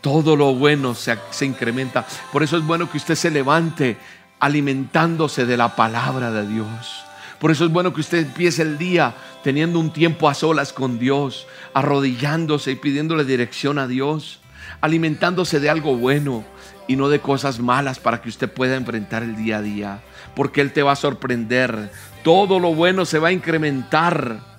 [0.02, 2.06] Todo lo bueno se, se, incrementa.
[2.32, 3.98] Por eso es bueno que usted se levante
[4.40, 7.06] alimentándose de la palabra de Dios.
[7.40, 11.00] Por eso es bueno que usted empiece el día teniendo un tiempo a solas con
[11.00, 14.42] Dios, arrodillándose y pidiéndole dirección a Dios,
[14.80, 16.44] alimentándose de algo bueno
[16.88, 20.00] y no de cosas malas para que usted pueda enfrentar el día a día.
[20.36, 21.92] Porque Él te va a sorprender.
[22.24, 24.51] Todo lo bueno se va a incrementar.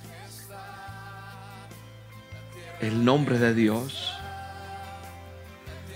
[2.83, 4.13] El nombre de Dios.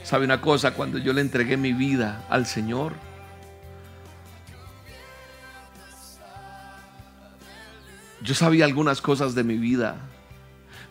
[0.03, 0.73] ¿Sabe una cosa?
[0.73, 2.95] Cuando yo le entregué mi vida al Señor,
[8.27, 9.99] Yo sabía algunas cosas de mi vida,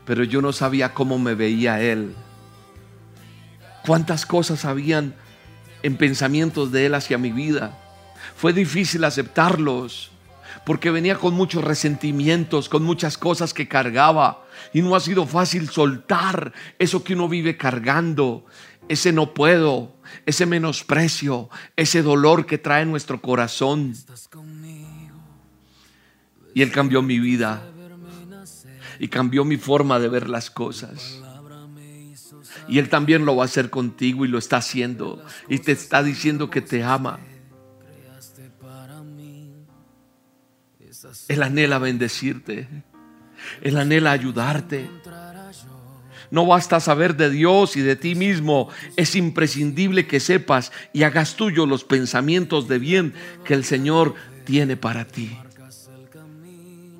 [0.05, 2.15] pero yo no sabía cómo me veía Él.
[3.85, 5.15] Cuántas cosas habían
[5.83, 7.77] en pensamientos de Él hacia mi vida.
[8.37, 10.11] Fue difícil aceptarlos
[10.65, 14.45] porque venía con muchos resentimientos, con muchas cosas que cargaba.
[14.73, 18.45] Y no ha sido fácil soltar eso que uno vive cargando,
[18.89, 23.93] ese no puedo, ese menosprecio, ese dolor que trae nuestro corazón.
[26.53, 27.63] Y Él cambió mi vida
[28.99, 31.21] y cambió mi forma de ver las cosas.
[32.67, 35.23] Y Él también lo va a hacer contigo y lo está haciendo.
[35.47, 37.19] Y te está diciendo que te ama.
[41.27, 42.67] Él anhela bendecirte.
[43.61, 44.89] Él anhela ayudarte.
[46.31, 48.69] No basta saber de Dios y de ti mismo.
[48.95, 54.77] Es imprescindible que sepas y hagas tuyo los pensamientos de bien que el Señor tiene
[54.77, 55.37] para ti.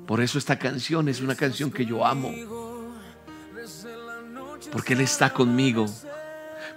[0.06, 2.32] Por eso esta canción es una canción que yo amo.
[4.70, 5.86] Porque Él está conmigo.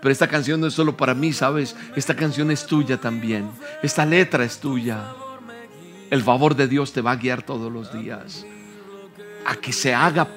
[0.02, 1.75] Pero esta canción no es solo para mí, ¿sabes?
[1.95, 3.49] Esta canción es tuya también.
[3.84, 5.04] Esta letra es tuya.
[6.10, 8.45] El favor de Dios te va a guiar todos los días.
[9.45, 10.28] A que se haga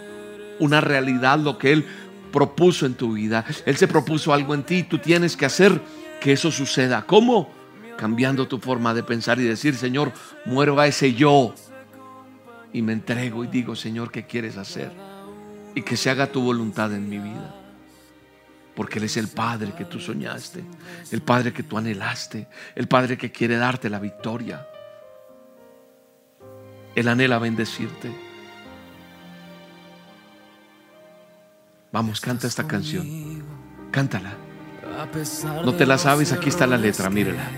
[0.58, 1.86] una realidad lo que Él
[2.32, 3.44] propuso en tu vida.
[3.66, 4.82] Él se propuso algo en ti.
[4.82, 5.80] Tú tienes que hacer
[6.20, 7.04] que eso suceda.
[7.06, 7.50] ¿Cómo?
[7.96, 10.12] Cambiando tu forma de pensar y decir, Señor,
[10.44, 11.54] muero a ese yo
[12.72, 14.90] y me entrego y digo, Señor, ¿qué quieres hacer?
[15.74, 17.54] Y que se haga tu voluntad en mi vida.
[18.74, 20.64] Porque Él es el Padre que tú soñaste,
[21.10, 24.66] el Padre que tú anhelaste, el Padre que quiere darte la victoria.
[26.94, 28.12] Él anhela bendecirte.
[31.92, 33.44] Vamos, canta esta canción.
[33.90, 34.34] Cántala.
[35.64, 37.50] No te la sabes, aquí está la letra, mírala.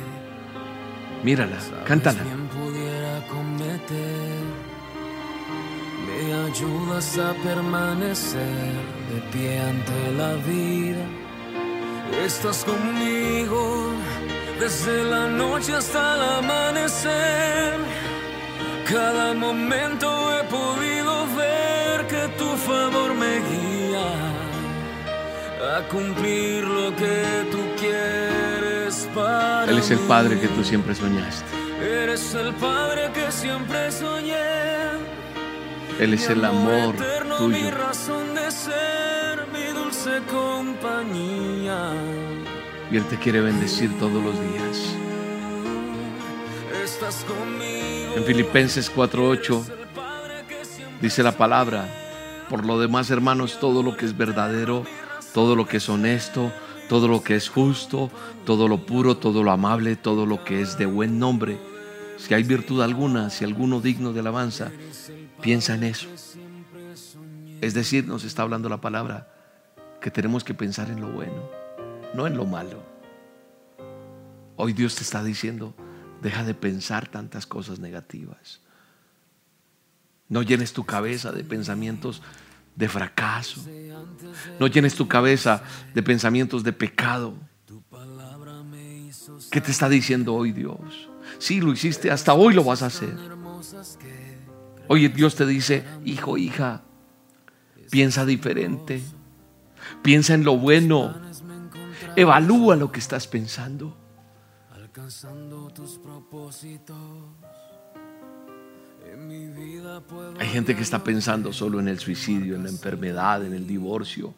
[1.23, 2.20] Mírala, cántala
[6.55, 8.73] ayudas a permanecer
[9.11, 11.05] de pie ante la vida.
[12.25, 13.92] Estás conmigo,
[14.61, 17.75] desde la noche hasta el amanecer.
[18.87, 24.07] Cada momento he podido ver que tu favor me guía
[25.77, 29.99] a cumplir lo que tú quieres para Él es el.
[30.01, 31.47] Padre que tú siempre soñaste.
[31.81, 34.35] Eres el padre que siempre soñé.
[35.99, 37.49] Él es el amor eterno, tuyo.
[37.57, 41.94] Mi razón de ser, mi dulce compañía.
[42.90, 44.94] Y Él te quiere bendecir todos los días.
[46.85, 47.93] Estás conmigo.
[48.16, 51.88] En Filipenses 4:8 El padre que siempre dice la palabra,
[52.48, 54.85] por lo demás hermanos, todo lo que es verdadero,
[55.33, 56.53] todo lo que es honesto,
[56.88, 58.11] todo lo que es justo,
[58.46, 61.59] todo lo puro, todo lo amable, todo lo que es de buen nombre,
[62.16, 64.70] si hay virtud alguna, si alguno digno de alabanza,
[65.40, 66.09] piensa en eso.
[67.61, 69.29] Es decir, nos está hablando la palabra
[70.00, 71.50] que tenemos que pensar en lo bueno,
[72.14, 72.83] no en lo malo.
[74.57, 75.74] Hoy Dios te está diciendo,
[76.24, 78.62] deja de pensar tantas cosas negativas.
[80.30, 82.22] No llenes tu cabeza de pensamientos
[82.74, 83.62] de fracaso.
[84.58, 87.34] No llenes tu cabeza de pensamientos de pecado.
[89.50, 91.10] ¿Qué te está diciendo hoy Dios?
[91.38, 93.14] Sí, lo hiciste, hasta hoy lo vas a hacer.
[94.88, 96.84] Oye, Dios te dice, hijo, hija,
[97.90, 99.02] piensa diferente.
[100.02, 101.14] Piensa en lo bueno.
[102.16, 104.04] Evalúa lo que estás pensando.
[104.96, 106.96] Alcanzando tus propósitos.
[109.12, 112.68] En mi vida puedo Hay gente que está pensando solo en el suicidio, en la
[112.70, 114.33] enfermedad, en el divorcio.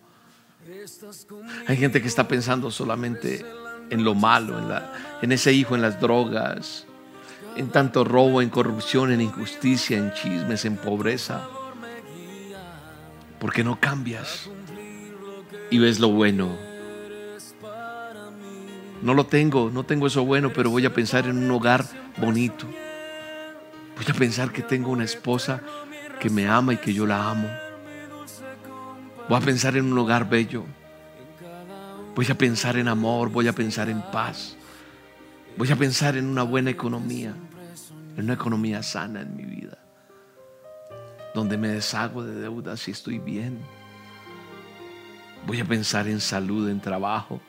[1.67, 3.45] Hay gente que está pensando solamente
[3.91, 6.87] en lo malo, en, la- en ese hijo, en las drogas,
[7.57, 11.47] en tanto robo, en corrupción, en injusticia, en chismes, en pobreza.
[13.39, 14.49] Porque no cambias
[15.71, 16.66] y ves lo bueno.
[19.07, 21.85] No lo tengo, no tengo eso bueno, pero voy a pensar en un hogar
[22.17, 22.67] bonito.
[23.95, 25.63] Voy a pensar que tengo una esposa
[26.19, 27.49] que me ama y que yo la amo.
[29.29, 30.65] Voy a pensar en un hogar bello.
[32.17, 34.57] Voy a pensar en amor, voy a pensar en paz.
[35.57, 37.33] Voy a pensar en una buena economía,
[38.17, 39.79] en una economía sana en mi vida,
[41.33, 43.61] donde me deshago de deudas y estoy bien.
[45.47, 47.41] Voy a pensar en salud, en trabajo.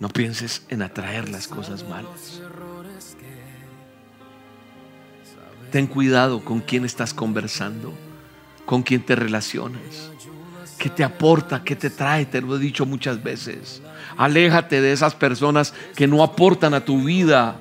[0.00, 2.40] No pienses en atraer las cosas malas.
[5.70, 7.92] Ten cuidado con quién estás conversando,
[8.66, 10.10] con quién te relacionas,
[10.78, 13.80] qué te aporta, qué te trae, te lo he dicho muchas veces.
[14.16, 17.56] Aléjate de esas personas que no aportan a tu vida.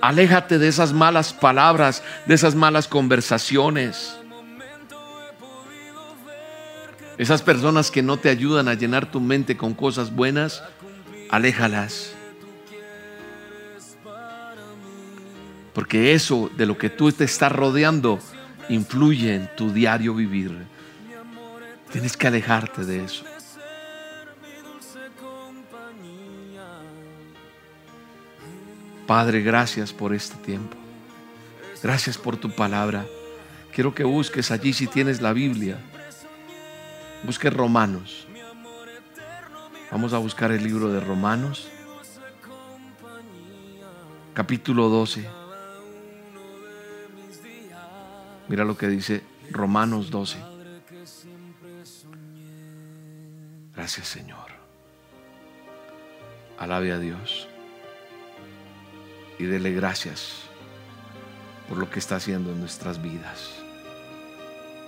[0.00, 4.15] Aléjate de esas malas palabras, de esas malas conversaciones.
[7.18, 10.62] Esas personas que no te ayudan a llenar tu mente con cosas buenas,
[11.30, 12.12] aléjalas.
[15.72, 18.18] Porque eso de lo que tú te estás rodeando
[18.68, 20.52] influye en tu diario vivir.
[21.90, 23.24] Tienes que alejarte de eso.
[29.06, 30.76] Padre, gracias por este tiempo.
[31.82, 33.06] Gracias por tu palabra.
[33.72, 35.78] Quiero que busques allí si tienes la Biblia.
[37.26, 38.28] Busque Romanos.
[39.90, 41.68] Vamos a buscar el libro de Romanos.
[44.32, 45.28] Capítulo 12.
[48.46, 50.38] Mira lo que dice Romanos 12.
[53.74, 54.52] Gracias Señor.
[56.60, 57.48] Alabe a Dios.
[59.40, 60.42] Y dele gracias
[61.68, 63.50] por lo que está haciendo en nuestras vidas.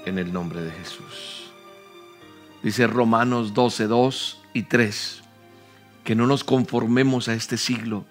[0.06, 1.47] En el nombre de Jesús.
[2.62, 5.22] Dice Romanos 12, 2 y 3.
[6.04, 8.04] Que no nos conformemos a este siglo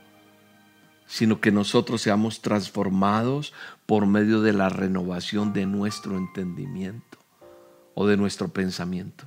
[1.08, 3.54] sino que nosotros seamos transformados
[3.86, 7.18] por medio de la renovación de nuestro entendimiento
[7.96, 9.24] o de nuestro pensamiento.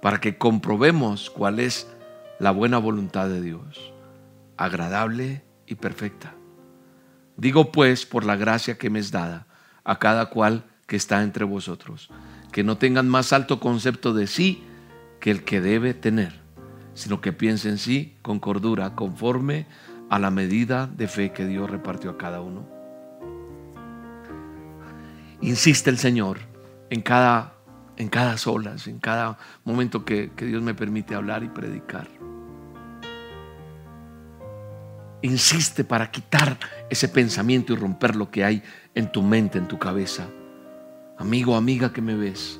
[0.00, 1.88] Para que comprobemos cuál es
[2.38, 3.92] la buena voluntad de Dios,
[4.56, 6.34] agradable y perfecta.
[7.36, 9.46] Digo pues, por la gracia que me es dada
[9.84, 12.10] a cada cual que está entre vosotros,
[12.52, 14.62] que no tengan más alto concepto de sí
[15.20, 16.42] que el que debe tener
[16.94, 19.66] sino que piense en sí con cordura, conforme
[20.10, 22.66] a la medida de fe que Dios repartió a cada uno.
[25.40, 26.38] Insiste el Señor
[26.90, 27.54] en cada,
[27.96, 32.08] en cada solas, en cada momento que, que Dios me permite hablar y predicar.
[35.22, 36.58] Insiste para quitar
[36.90, 38.62] ese pensamiento y romper lo que hay
[38.94, 40.26] en tu mente, en tu cabeza.
[41.18, 42.58] Amigo, amiga que me ves,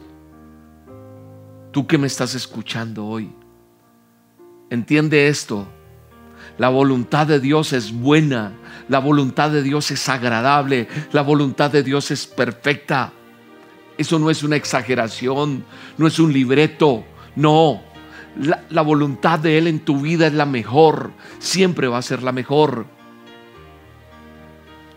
[1.72, 3.32] tú que me estás escuchando hoy,
[4.70, 5.66] entiende esto.
[6.58, 8.52] La voluntad de Dios es buena,
[8.88, 13.12] la voluntad de Dios es agradable, la voluntad de Dios es perfecta.
[13.96, 15.64] Eso no es una exageración,
[15.96, 17.04] no es un libreto,
[17.36, 17.82] no.
[18.38, 22.22] La, la, voluntad de Él en tu vida es la mejor, siempre va a ser
[22.22, 22.86] la mejor.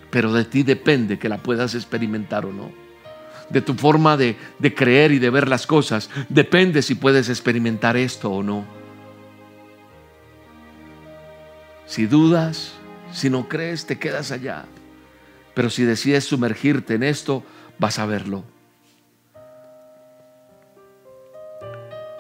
[0.10, 2.85] Pero de ti depende que la puedas experimentar o no.
[3.50, 7.96] De tu forma de, de creer y de ver las cosas, depende si puedes experimentar
[7.96, 8.66] esto o no.
[11.86, 12.74] Si dudas,
[13.12, 14.66] si no crees, te quedas allá.
[15.54, 17.44] Pero si decides sumergirte en esto,
[17.78, 18.44] vas a verlo.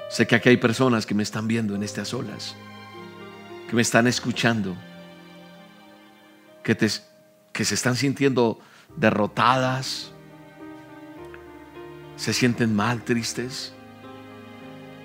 [0.09, 2.55] Sé que aquí hay personas que me están viendo en estas olas,
[3.67, 4.75] que me están escuchando,
[6.63, 6.87] que, te,
[7.51, 8.59] que se están sintiendo
[8.95, 10.13] derrotadas,
[12.15, 13.73] se sienten mal, tristes,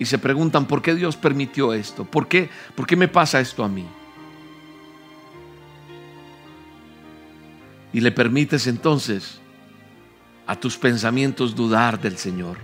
[0.01, 2.05] y se preguntan, ¿por qué Dios permitió esto?
[2.05, 3.87] ¿Por qué, ¿Por qué me pasa esto a mí?
[7.93, 9.41] Y le permites entonces
[10.47, 12.57] a tus pensamientos dudar del Señor.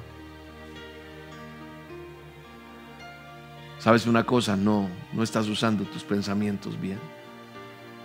[3.78, 4.56] ¿Sabes una cosa?
[4.56, 6.98] No, no estás usando tus pensamientos bien.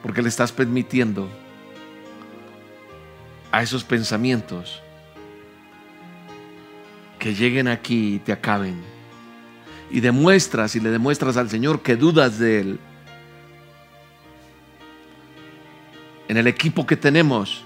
[0.03, 1.29] Porque le estás permitiendo
[3.51, 4.81] a esos pensamientos
[7.21, 8.81] que lleguen aquí y te acaben.
[9.91, 12.79] Y demuestras y le demuestras al Señor que dudas de Él
[16.27, 17.63] en el equipo que tenemos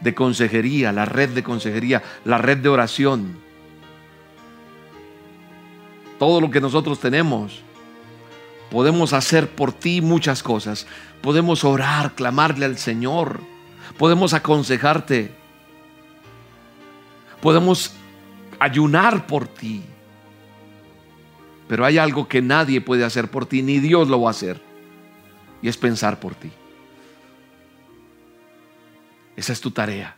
[0.00, 3.36] de consejería, la red de consejería, la red de oración,
[6.20, 7.62] todo lo que nosotros tenemos,
[8.70, 10.86] podemos hacer por ti muchas cosas.
[11.20, 13.40] Podemos orar, clamarle al Señor,
[13.96, 15.32] podemos aconsejarte,
[17.40, 17.97] podemos
[18.58, 19.82] ayunar por ti.
[21.68, 24.60] Pero hay algo que nadie puede hacer por ti, ni Dios lo va a hacer,
[25.60, 26.50] y es pensar por ti.
[29.36, 30.16] Esa es tu tarea.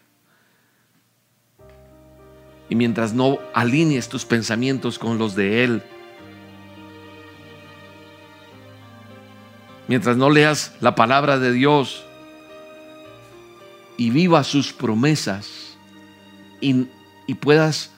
[2.69, 5.83] Y mientras no alinees tus pensamientos con los de Él,
[9.89, 12.05] mientras no leas la palabra de Dios
[13.97, 15.77] y vivas sus promesas
[16.61, 16.87] y,
[17.27, 17.91] y puedas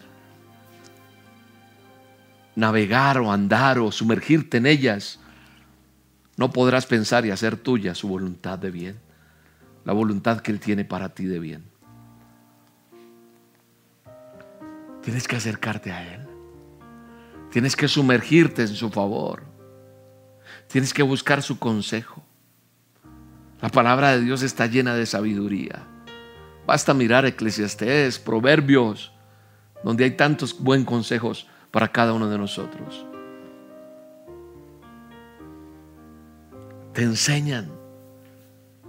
[2.54, 5.18] navegar o andar o sumergirte en ellas,
[6.36, 9.12] no podrás pensar y hacer tuya su voluntad de bien
[9.84, 11.64] la voluntad que Él tiene para ti de bien.
[15.02, 16.26] Tienes que acercarte a Él.
[17.50, 19.42] Tienes que sumergirte en su favor.
[20.68, 22.22] Tienes que buscar su consejo.
[23.60, 25.86] La palabra de Dios está llena de sabiduría.
[26.66, 29.12] Basta mirar Eclesiastés, Proverbios,
[29.82, 33.04] donde hay tantos buenos consejos para cada uno de nosotros.
[36.92, 37.72] Te enseñan,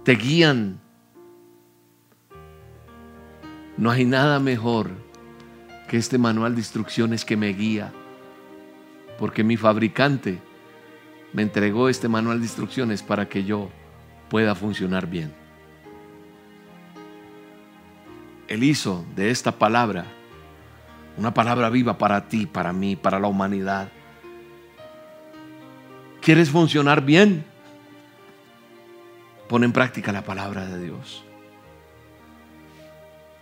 [0.04, 0.78] te guían,
[3.76, 4.90] no hay nada mejor
[5.88, 7.92] que este manual de instrucciones que me guía,
[9.18, 10.38] porque mi fabricante
[11.32, 13.70] me entregó este manual de instrucciones para que yo
[14.28, 15.32] pueda funcionar bien.
[18.46, 20.04] Él hizo de esta palabra
[21.16, 23.88] una palabra viva para ti, para mí, para la humanidad.
[26.20, 27.44] ¿Quieres funcionar bien?
[29.48, 31.24] Pon en práctica la palabra de Dios.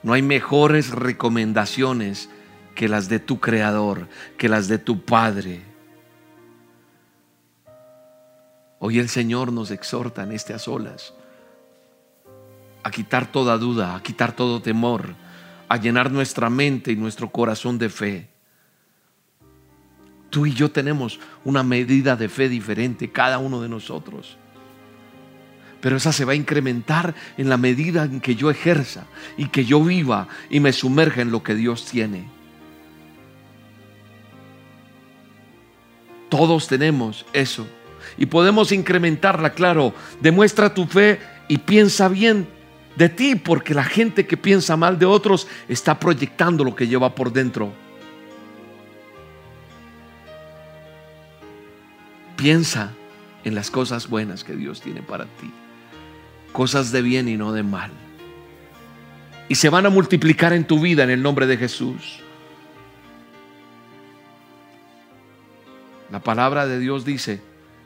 [0.03, 2.29] No hay mejores recomendaciones
[2.75, 5.63] que las de tu Creador, que las de tu Padre.
[8.81, 11.15] Hoy el Señor nos exhorta en estas olas
[12.83, 15.15] a quitar toda duda, a quitar todo temor,
[15.73, 18.29] a llenar nuestra mente y nuestro corazón de fe.
[20.29, 24.37] Tú y yo tenemos una medida de fe diferente, cada uno de nosotros
[25.81, 29.07] pero esa se va a incrementar en la medida en que yo ejerza
[29.37, 32.25] y que yo viva y me sumerja en lo que Dios tiene.
[36.29, 37.67] Todos tenemos eso
[38.17, 39.93] y podemos incrementarla, claro.
[40.21, 41.19] Demuestra tu fe
[41.49, 42.47] y piensa bien
[42.97, 47.15] de ti, porque la gente que piensa mal de otros está proyectando lo que lleva
[47.15, 47.73] por dentro.
[52.37, 52.93] Piensa
[53.45, 55.53] en las cosas buenas que Dios tiene para ti
[56.53, 57.91] cosas de bien y no de mal.
[59.49, 62.21] Y se van a multiplicar en tu vida en el nombre de Jesús.
[66.11, 67.43] La palabra de Dios dice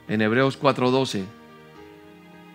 [0.08, 1.24] en Hebreos 4:12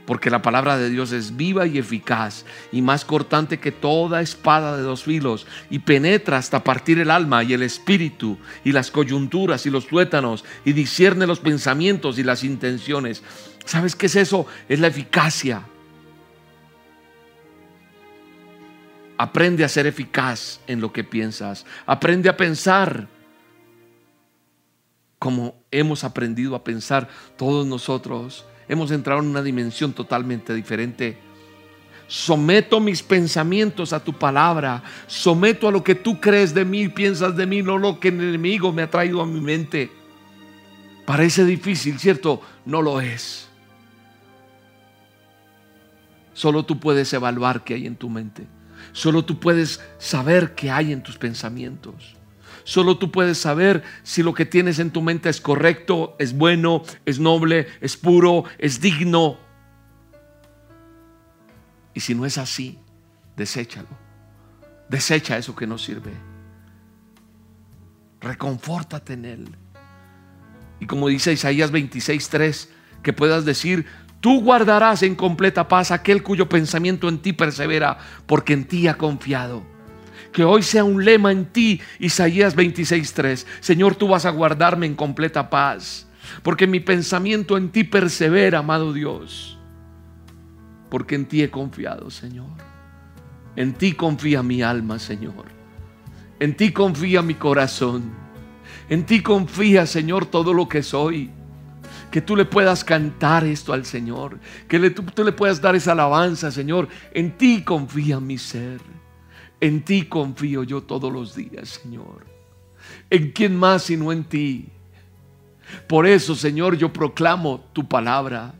[0.06, 4.76] porque la palabra de Dios es viva y eficaz y más cortante que toda espada
[4.76, 9.66] de dos filos y penetra hasta partir el alma y el espíritu y las coyunturas
[9.66, 13.24] y los tuétanos y discierne los pensamientos y las intenciones.
[13.66, 14.48] ¿Sabes qué es eso?
[14.68, 15.64] Es la eficacia.
[19.18, 21.66] Aprende a ser eficaz en lo que piensas.
[21.86, 23.08] Aprende a pensar
[25.20, 31.18] como hemos aprendido a pensar todos nosotros hemos entrado en una dimensión totalmente diferente.
[32.08, 34.84] Someto mis pensamientos a tu palabra.
[35.08, 38.22] Someto a lo que tú crees de mí, piensas de mí, no lo que el
[38.22, 39.90] enemigo me ha traído a mi mente.
[41.06, 42.42] Parece difícil, ¿cierto?
[42.66, 43.48] No lo es.
[46.34, 48.46] Solo tú puedes evaluar qué hay en tu mente.
[48.94, 52.16] Solo tú puedes saber qué hay en tus pensamientos.
[52.64, 56.84] Solo tú puedes saber si lo que tienes en tu mente es correcto, es bueno,
[57.06, 59.38] es noble, es puro, es digno.
[61.94, 62.80] Y si no es así,
[63.36, 63.90] deséchalo.
[64.90, 66.12] Desecha eso que no sirve.
[68.22, 69.56] Reconfórtate en él.
[70.80, 72.70] Y como dice Isaías 26:3,
[73.02, 73.86] que puedas decir,
[74.20, 78.98] tú guardarás en completa paz aquel cuyo pensamiento en ti persevera, porque en ti ha
[78.98, 79.71] confiado
[80.32, 83.46] que hoy sea un lema en ti, Isaías 26:3.
[83.60, 86.08] Señor, tú vas a guardarme en completa paz,
[86.44, 89.58] porque mi pensamiento en ti persevera, amado Dios,
[90.90, 92.50] porque en ti he confiado, Señor.
[93.56, 95.46] En ti confía mi alma, Señor.
[96.40, 98.12] En ti confía mi corazón.
[98.90, 101.30] En ti confía, Señor, todo lo que soy.
[102.10, 104.40] Que tú le puedas cantar esto al Señor.
[104.68, 106.88] Que le, tú, tú le puedas dar esa alabanza, Señor.
[107.14, 108.80] En ti confía mi ser.
[109.62, 112.26] En ti confío yo todos los días, Señor.
[113.10, 114.68] ¿En quién más sino en ti?
[115.88, 118.54] Por eso, Señor, yo proclamo tu palabra.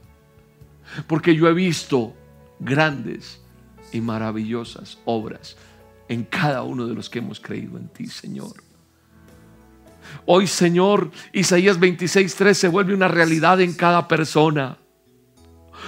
[1.06, 2.14] Porque yo he visto
[2.60, 3.40] grandes
[3.92, 5.56] y maravillosas obras
[6.08, 8.52] en cada uno de los que hemos creído en ti, Señor.
[10.26, 14.78] Hoy, Señor, Isaías 26:3 se vuelve una realidad en cada persona.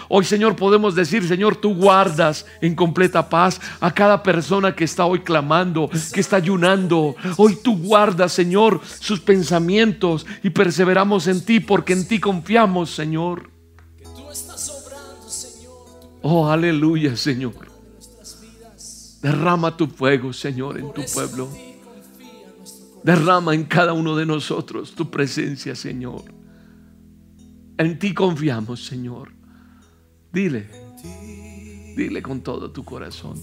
[0.09, 5.05] Hoy, Señor, podemos decir, Señor, tú guardas en completa paz a cada persona que está
[5.05, 7.15] hoy clamando, que está ayunando.
[7.37, 13.51] Hoy tú guardas, Señor, sus pensamientos y perseveramos en ti porque en ti confiamos, Señor.
[16.23, 17.53] Oh, aleluya, Señor.
[19.21, 21.49] Derrama tu fuego, Señor, en tu pueblo.
[23.03, 26.23] Derrama en cada uno de nosotros tu presencia, Señor.
[27.77, 29.34] En ti confiamos, Señor.
[30.35, 30.67] Dile,
[31.97, 33.41] dile con todo tu corazón.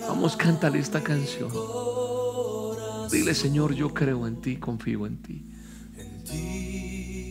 [0.00, 1.48] Vamos, cántale esta canción.
[3.08, 5.46] Dile, Señor, yo creo en ti, confío en ti.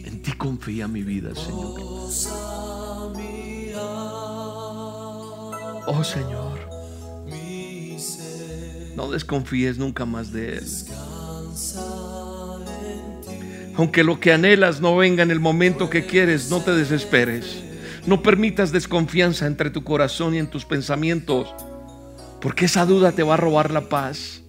[0.05, 1.81] En ti confía mi vida, Señor.
[5.87, 6.57] Oh Señor,
[8.95, 10.65] no desconfíes nunca más de Él.
[13.75, 17.70] Aunque lo que anhelas no venga en el momento que quieres, no te desesperes.
[18.05, 21.53] No permitas desconfianza entre tu corazón y en tus pensamientos,
[22.41, 24.41] porque esa duda te va a robar la paz.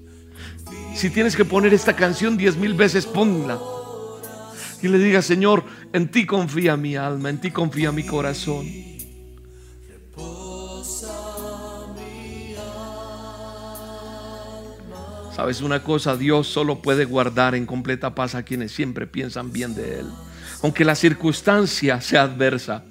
[0.94, 3.58] Si tienes que poner esta canción diez mil veces, ponla.
[4.82, 8.66] Y le diga, Señor, en ti confía mi alma, en ti confía mi corazón.
[15.34, 19.74] Sabes una cosa, Dios solo puede guardar en completa paz a quienes siempre piensan bien
[19.74, 20.06] de Él.
[20.62, 22.84] Aunque la circunstancia sea adversa,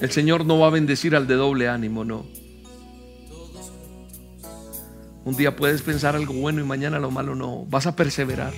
[0.00, 2.24] el Señor no va a bendecir al de doble ánimo, no.
[5.24, 7.64] Un día puedes pensar algo bueno y mañana lo malo no.
[7.70, 8.52] Vas a perseverar.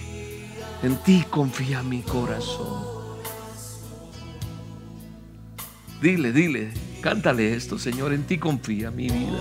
[0.82, 2.96] En ti confía mi corazón.
[6.02, 9.38] Dile, dile, cántale esto, Señor, en ti confía mi vida.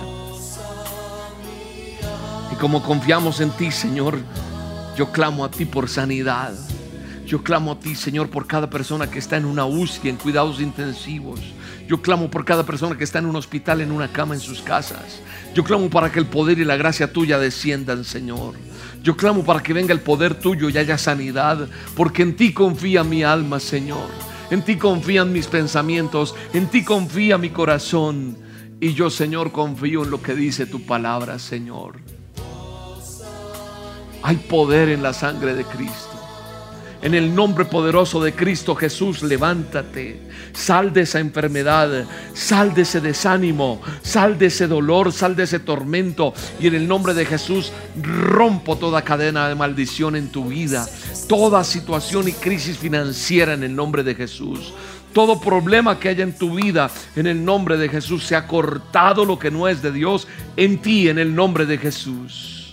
[2.52, 4.18] Y como confiamos en ti, Señor,
[4.96, 6.54] yo clamo a ti por sanidad.
[7.26, 10.60] Yo clamo a ti, Señor, por cada persona que está en una UCI, en cuidados
[10.60, 11.40] intensivos.
[11.86, 14.60] Yo clamo por cada persona que está en un hospital, en una cama, en sus
[14.60, 15.20] casas.
[15.54, 18.54] Yo clamo para que el poder y la gracia tuya desciendan, Señor.
[19.02, 23.04] Yo clamo para que venga el poder tuyo y haya sanidad, porque en ti confía
[23.04, 24.08] mi alma, Señor.
[24.50, 28.36] En ti confían mis pensamientos, en ti confía mi corazón.
[28.80, 32.00] Y yo, Señor, confío en lo que dice tu palabra, Señor.
[34.22, 36.15] Hay poder en la sangre de Cristo.
[37.06, 40.18] En el nombre poderoso de Cristo Jesús, levántate.
[40.52, 42.04] Sal de esa enfermedad,
[42.34, 46.34] sal de ese desánimo, sal de ese dolor, sal de ese tormento.
[46.58, 50.84] Y en el nombre de Jesús, rompo toda cadena de maldición en tu vida,
[51.28, 54.74] toda situación y crisis financiera en el nombre de Jesús
[55.12, 59.24] todo problema que haya en tu vida, en el nombre de Jesús, se ha cortado
[59.24, 60.28] lo que no es de Dios
[60.58, 62.72] en ti, en el nombre de Jesús.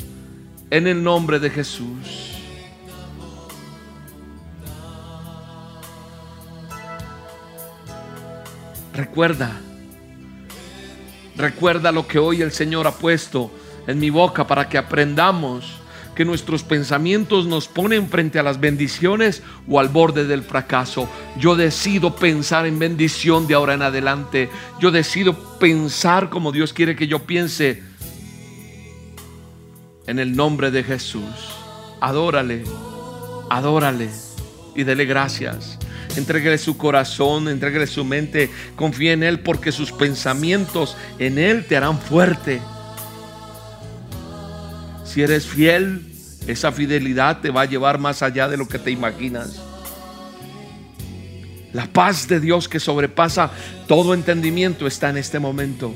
[0.70, 2.33] En el nombre de Jesús.
[8.94, 9.60] Recuerda,
[11.36, 13.52] recuerda lo que hoy el Señor ha puesto
[13.88, 15.80] en mi boca para que aprendamos
[16.14, 21.10] que nuestros pensamientos nos ponen frente a las bendiciones o al borde del fracaso.
[21.40, 24.50] Yo decido pensar en bendición de ahora en adelante.
[24.80, 27.82] Yo decido pensar como Dios quiere que yo piense.
[30.06, 31.24] En el nombre de Jesús.
[32.00, 32.64] Adórale,
[33.50, 34.10] adórale
[34.76, 35.80] y dele gracias.
[36.16, 41.76] Entréguele su corazón, entréguele su mente, confía en Él porque sus pensamientos en Él te
[41.76, 42.62] harán fuerte.
[45.04, 46.06] Si eres fiel,
[46.48, 49.62] esa fidelidad te va a llevar más allá de lo que te imaginas.
[51.72, 53.52] La paz de Dios que sobrepasa
[53.88, 55.94] todo entendimiento está en este momento.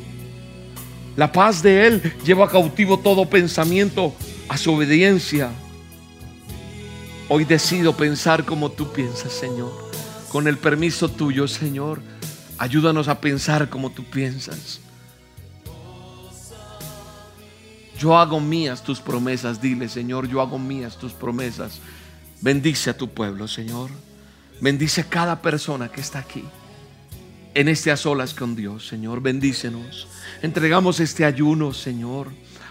[1.15, 4.15] La paz de Él lleva cautivo todo pensamiento
[4.49, 5.49] a su obediencia.
[7.30, 9.87] Hoy decido pensar como tú piensas, Señor.
[10.38, 12.00] Con el permiso tuyo, Señor,
[12.60, 14.80] ayúdanos a pensar como tú piensas.
[17.98, 19.60] Yo hago mías tus promesas.
[19.60, 21.80] Dile, Señor, yo hago mías tus promesas.
[22.40, 23.90] Bendice a tu pueblo, Señor.
[24.62, 26.44] Bendice a cada persona que está aquí.
[27.56, 29.22] En este a solas con Dios, Señor.
[29.22, 30.08] Bendícenos.
[30.44, 32.28] Entregamos este ayuno, Señor.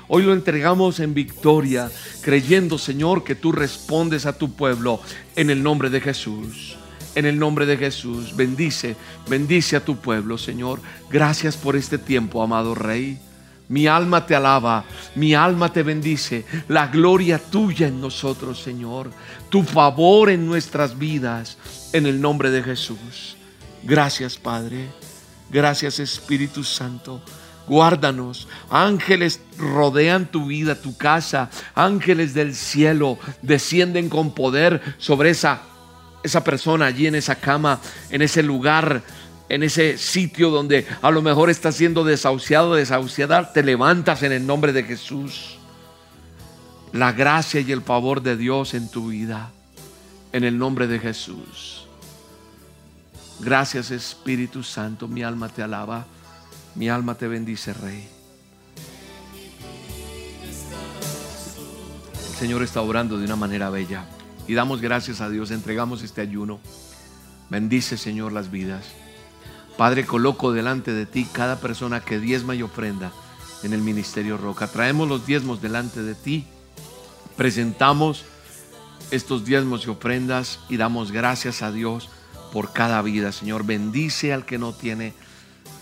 [0.07, 1.91] Hoy lo entregamos en victoria,
[2.23, 5.01] creyendo, Señor, que tú respondes a tu pueblo
[5.35, 6.77] en el nombre de Jesús.
[7.17, 8.95] En el nombre de Jesús, bendice,
[9.27, 10.83] bendice a tu pueblo, Señor.
[11.11, 13.19] Gracias por este tiempo, amado Rey.
[13.69, 16.45] Mi alma te alaba, mi alma te bendice.
[16.69, 19.11] La gloria tuya en nosotros, Señor.
[19.49, 21.57] Tu favor en nuestras vidas,
[21.95, 23.39] en el nombre de Jesús.
[23.83, 24.87] Gracias, Padre.
[25.51, 27.23] Gracias, Espíritu Santo.
[27.67, 28.47] Guárdanos.
[28.69, 31.49] Ángeles rodean tu vida, tu casa.
[31.75, 35.62] Ángeles del cielo descienden con poder sobre esa,
[36.23, 39.03] esa persona allí en esa cama, en ese lugar
[39.49, 44.47] en ese sitio donde a lo mejor estás siendo desahuciado, desahuciada, te levantas en el
[44.47, 45.59] nombre de Jesús.
[46.93, 49.51] La gracia y el favor de Dios en tu vida,
[50.33, 51.87] en el nombre de Jesús.
[53.41, 56.07] Gracias Espíritu Santo, mi alma te alaba,
[56.75, 58.09] mi alma te bendice, Rey.
[62.31, 64.05] El Señor está orando de una manera bella
[64.47, 66.61] y damos gracias a Dios, entregamos este ayuno.
[67.51, 68.84] Bendice, Señor, las vidas.
[69.76, 73.12] Padre, coloco delante de ti cada persona que diezma y ofrenda
[73.62, 74.68] en el Ministerio Roca.
[74.68, 76.47] Traemos los diezmos delante de ti,
[77.36, 78.24] presentamos
[79.11, 82.09] estos diezmos y ofrendas y damos gracias a Dios
[82.53, 83.64] por cada vida, Señor.
[83.64, 85.12] Bendice al que no tiene,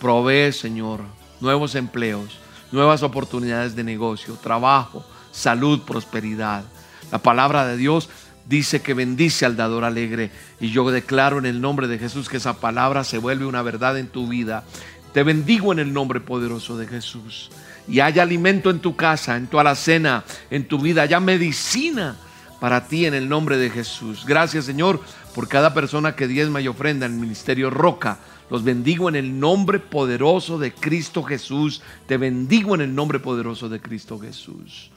[0.00, 1.02] provee, Señor,
[1.40, 2.38] nuevos empleos,
[2.72, 6.64] nuevas oportunidades de negocio, trabajo, salud, prosperidad.
[7.12, 8.08] La palabra de Dios
[8.48, 10.30] dice que bendice al dador alegre.
[10.60, 13.98] Y yo declaro en el nombre de Jesús que esa palabra se vuelve una verdad
[13.98, 14.64] en tu vida.
[15.12, 17.50] Te bendigo en el nombre poderoso de Jesús.
[17.86, 22.16] Y haya alimento en tu casa, en tu alacena, en tu vida, haya medicina
[22.60, 24.24] para ti en el nombre de Jesús.
[24.26, 25.00] Gracias Señor
[25.34, 28.18] por cada persona que diezma y ofrenda en el ministerio Roca.
[28.50, 31.82] Los bendigo en el nombre poderoso de Cristo Jesús.
[32.06, 34.90] Te bendigo en el nombre poderoso de Cristo Jesús.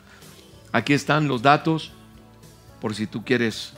[0.72, 1.92] Aquí están los datos
[2.80, 3.74] por si tú quieres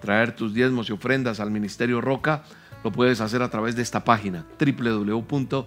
[0.00, 2.44] traer tus diezmos y ofrendas al Ministerio Roca,
[2.82, 5.64] lo puedes hacer a través de esta página www.roca.com.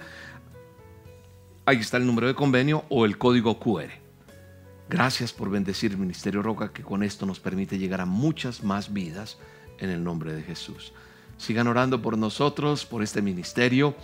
[1.65, 4.04] Ahí está el número de convenio o el código QR.
[4.87, 9.37] Gracias por bendecir Ministerio Roca que con esto nos permite llegar a muchas más vidas
[9.79, 10.93] en el nombre de Jesús.
[11.37, 13.95] Sigan orando por nosotros, por este ministerio.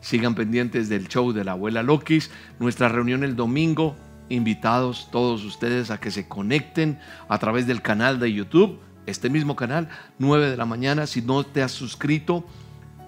[0.00, 3.96] Sigan pendientes del show de la abuela Lokis, nuestra reunión el domingo.
[4.30, 9.56] Invitados todos ustedes a que se conecten a través del canal de YouTube, este mismo
[9.56, 11.06] canal, 9 de la mañana.
[11.06, 12.46] Si no te has suscrito,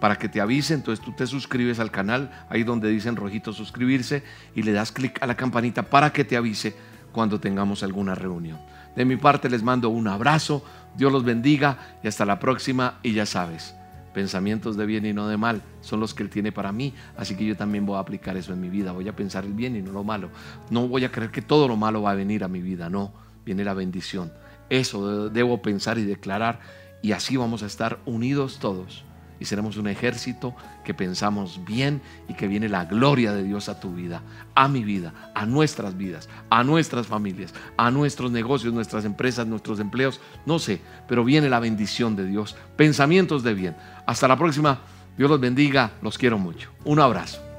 [0.00, 0.74] para que te avise.
[0.74, 4.22] Entonces tú te suscribes al canal, ahí donde dicen rojito suscribirse,
[4.54, 6.74] y le das clic a la campanita para que te avise
[7.12, 8.58] cuando tengamos alguna reunión.
[8.96, 10.64] De mi parte les mando un abrazo,
[10.96, 13.74] Dios los bendiga y hasta la próxima y ya sabes,
[14.12, 17.34] pensamientos de bien y no de mal son los que Él tiene para mí, así
[17.34, 19.76] que yo también voy a aplicar eso en mi vida, voy a pensar el bien
[19.76, 20.30] y no lo malo.
[20.70, 23.12] No voy a creer que todo lo malo va a venir a mi vida, no,
[23.44, 24.32] viene la bendición.
[24.68, 26.60] Eso debo pensar y declarar
[27.02, 29.04] y así vamos a estar unidos todos
[29.42, 33.80] y seremos un ejército que pensamos bien y que viene la gloria de Dios a
[33.80, 34.22] tu vida,
[34.54, 39.80] a mi vida, a nuestras vidas, a nuestras familias, a nuestros negocios, nuestras empresas, nuestros
[39.80, 43.76] empleos, no sé, pero viene la bendición de Dios, pensamientos de bien.
[44.06, 44.78] Hasta la próxima,
[45.18, 46.70] Dios los bendiga, los quiero mucho.
[46.84, 47.51] Un abrazo.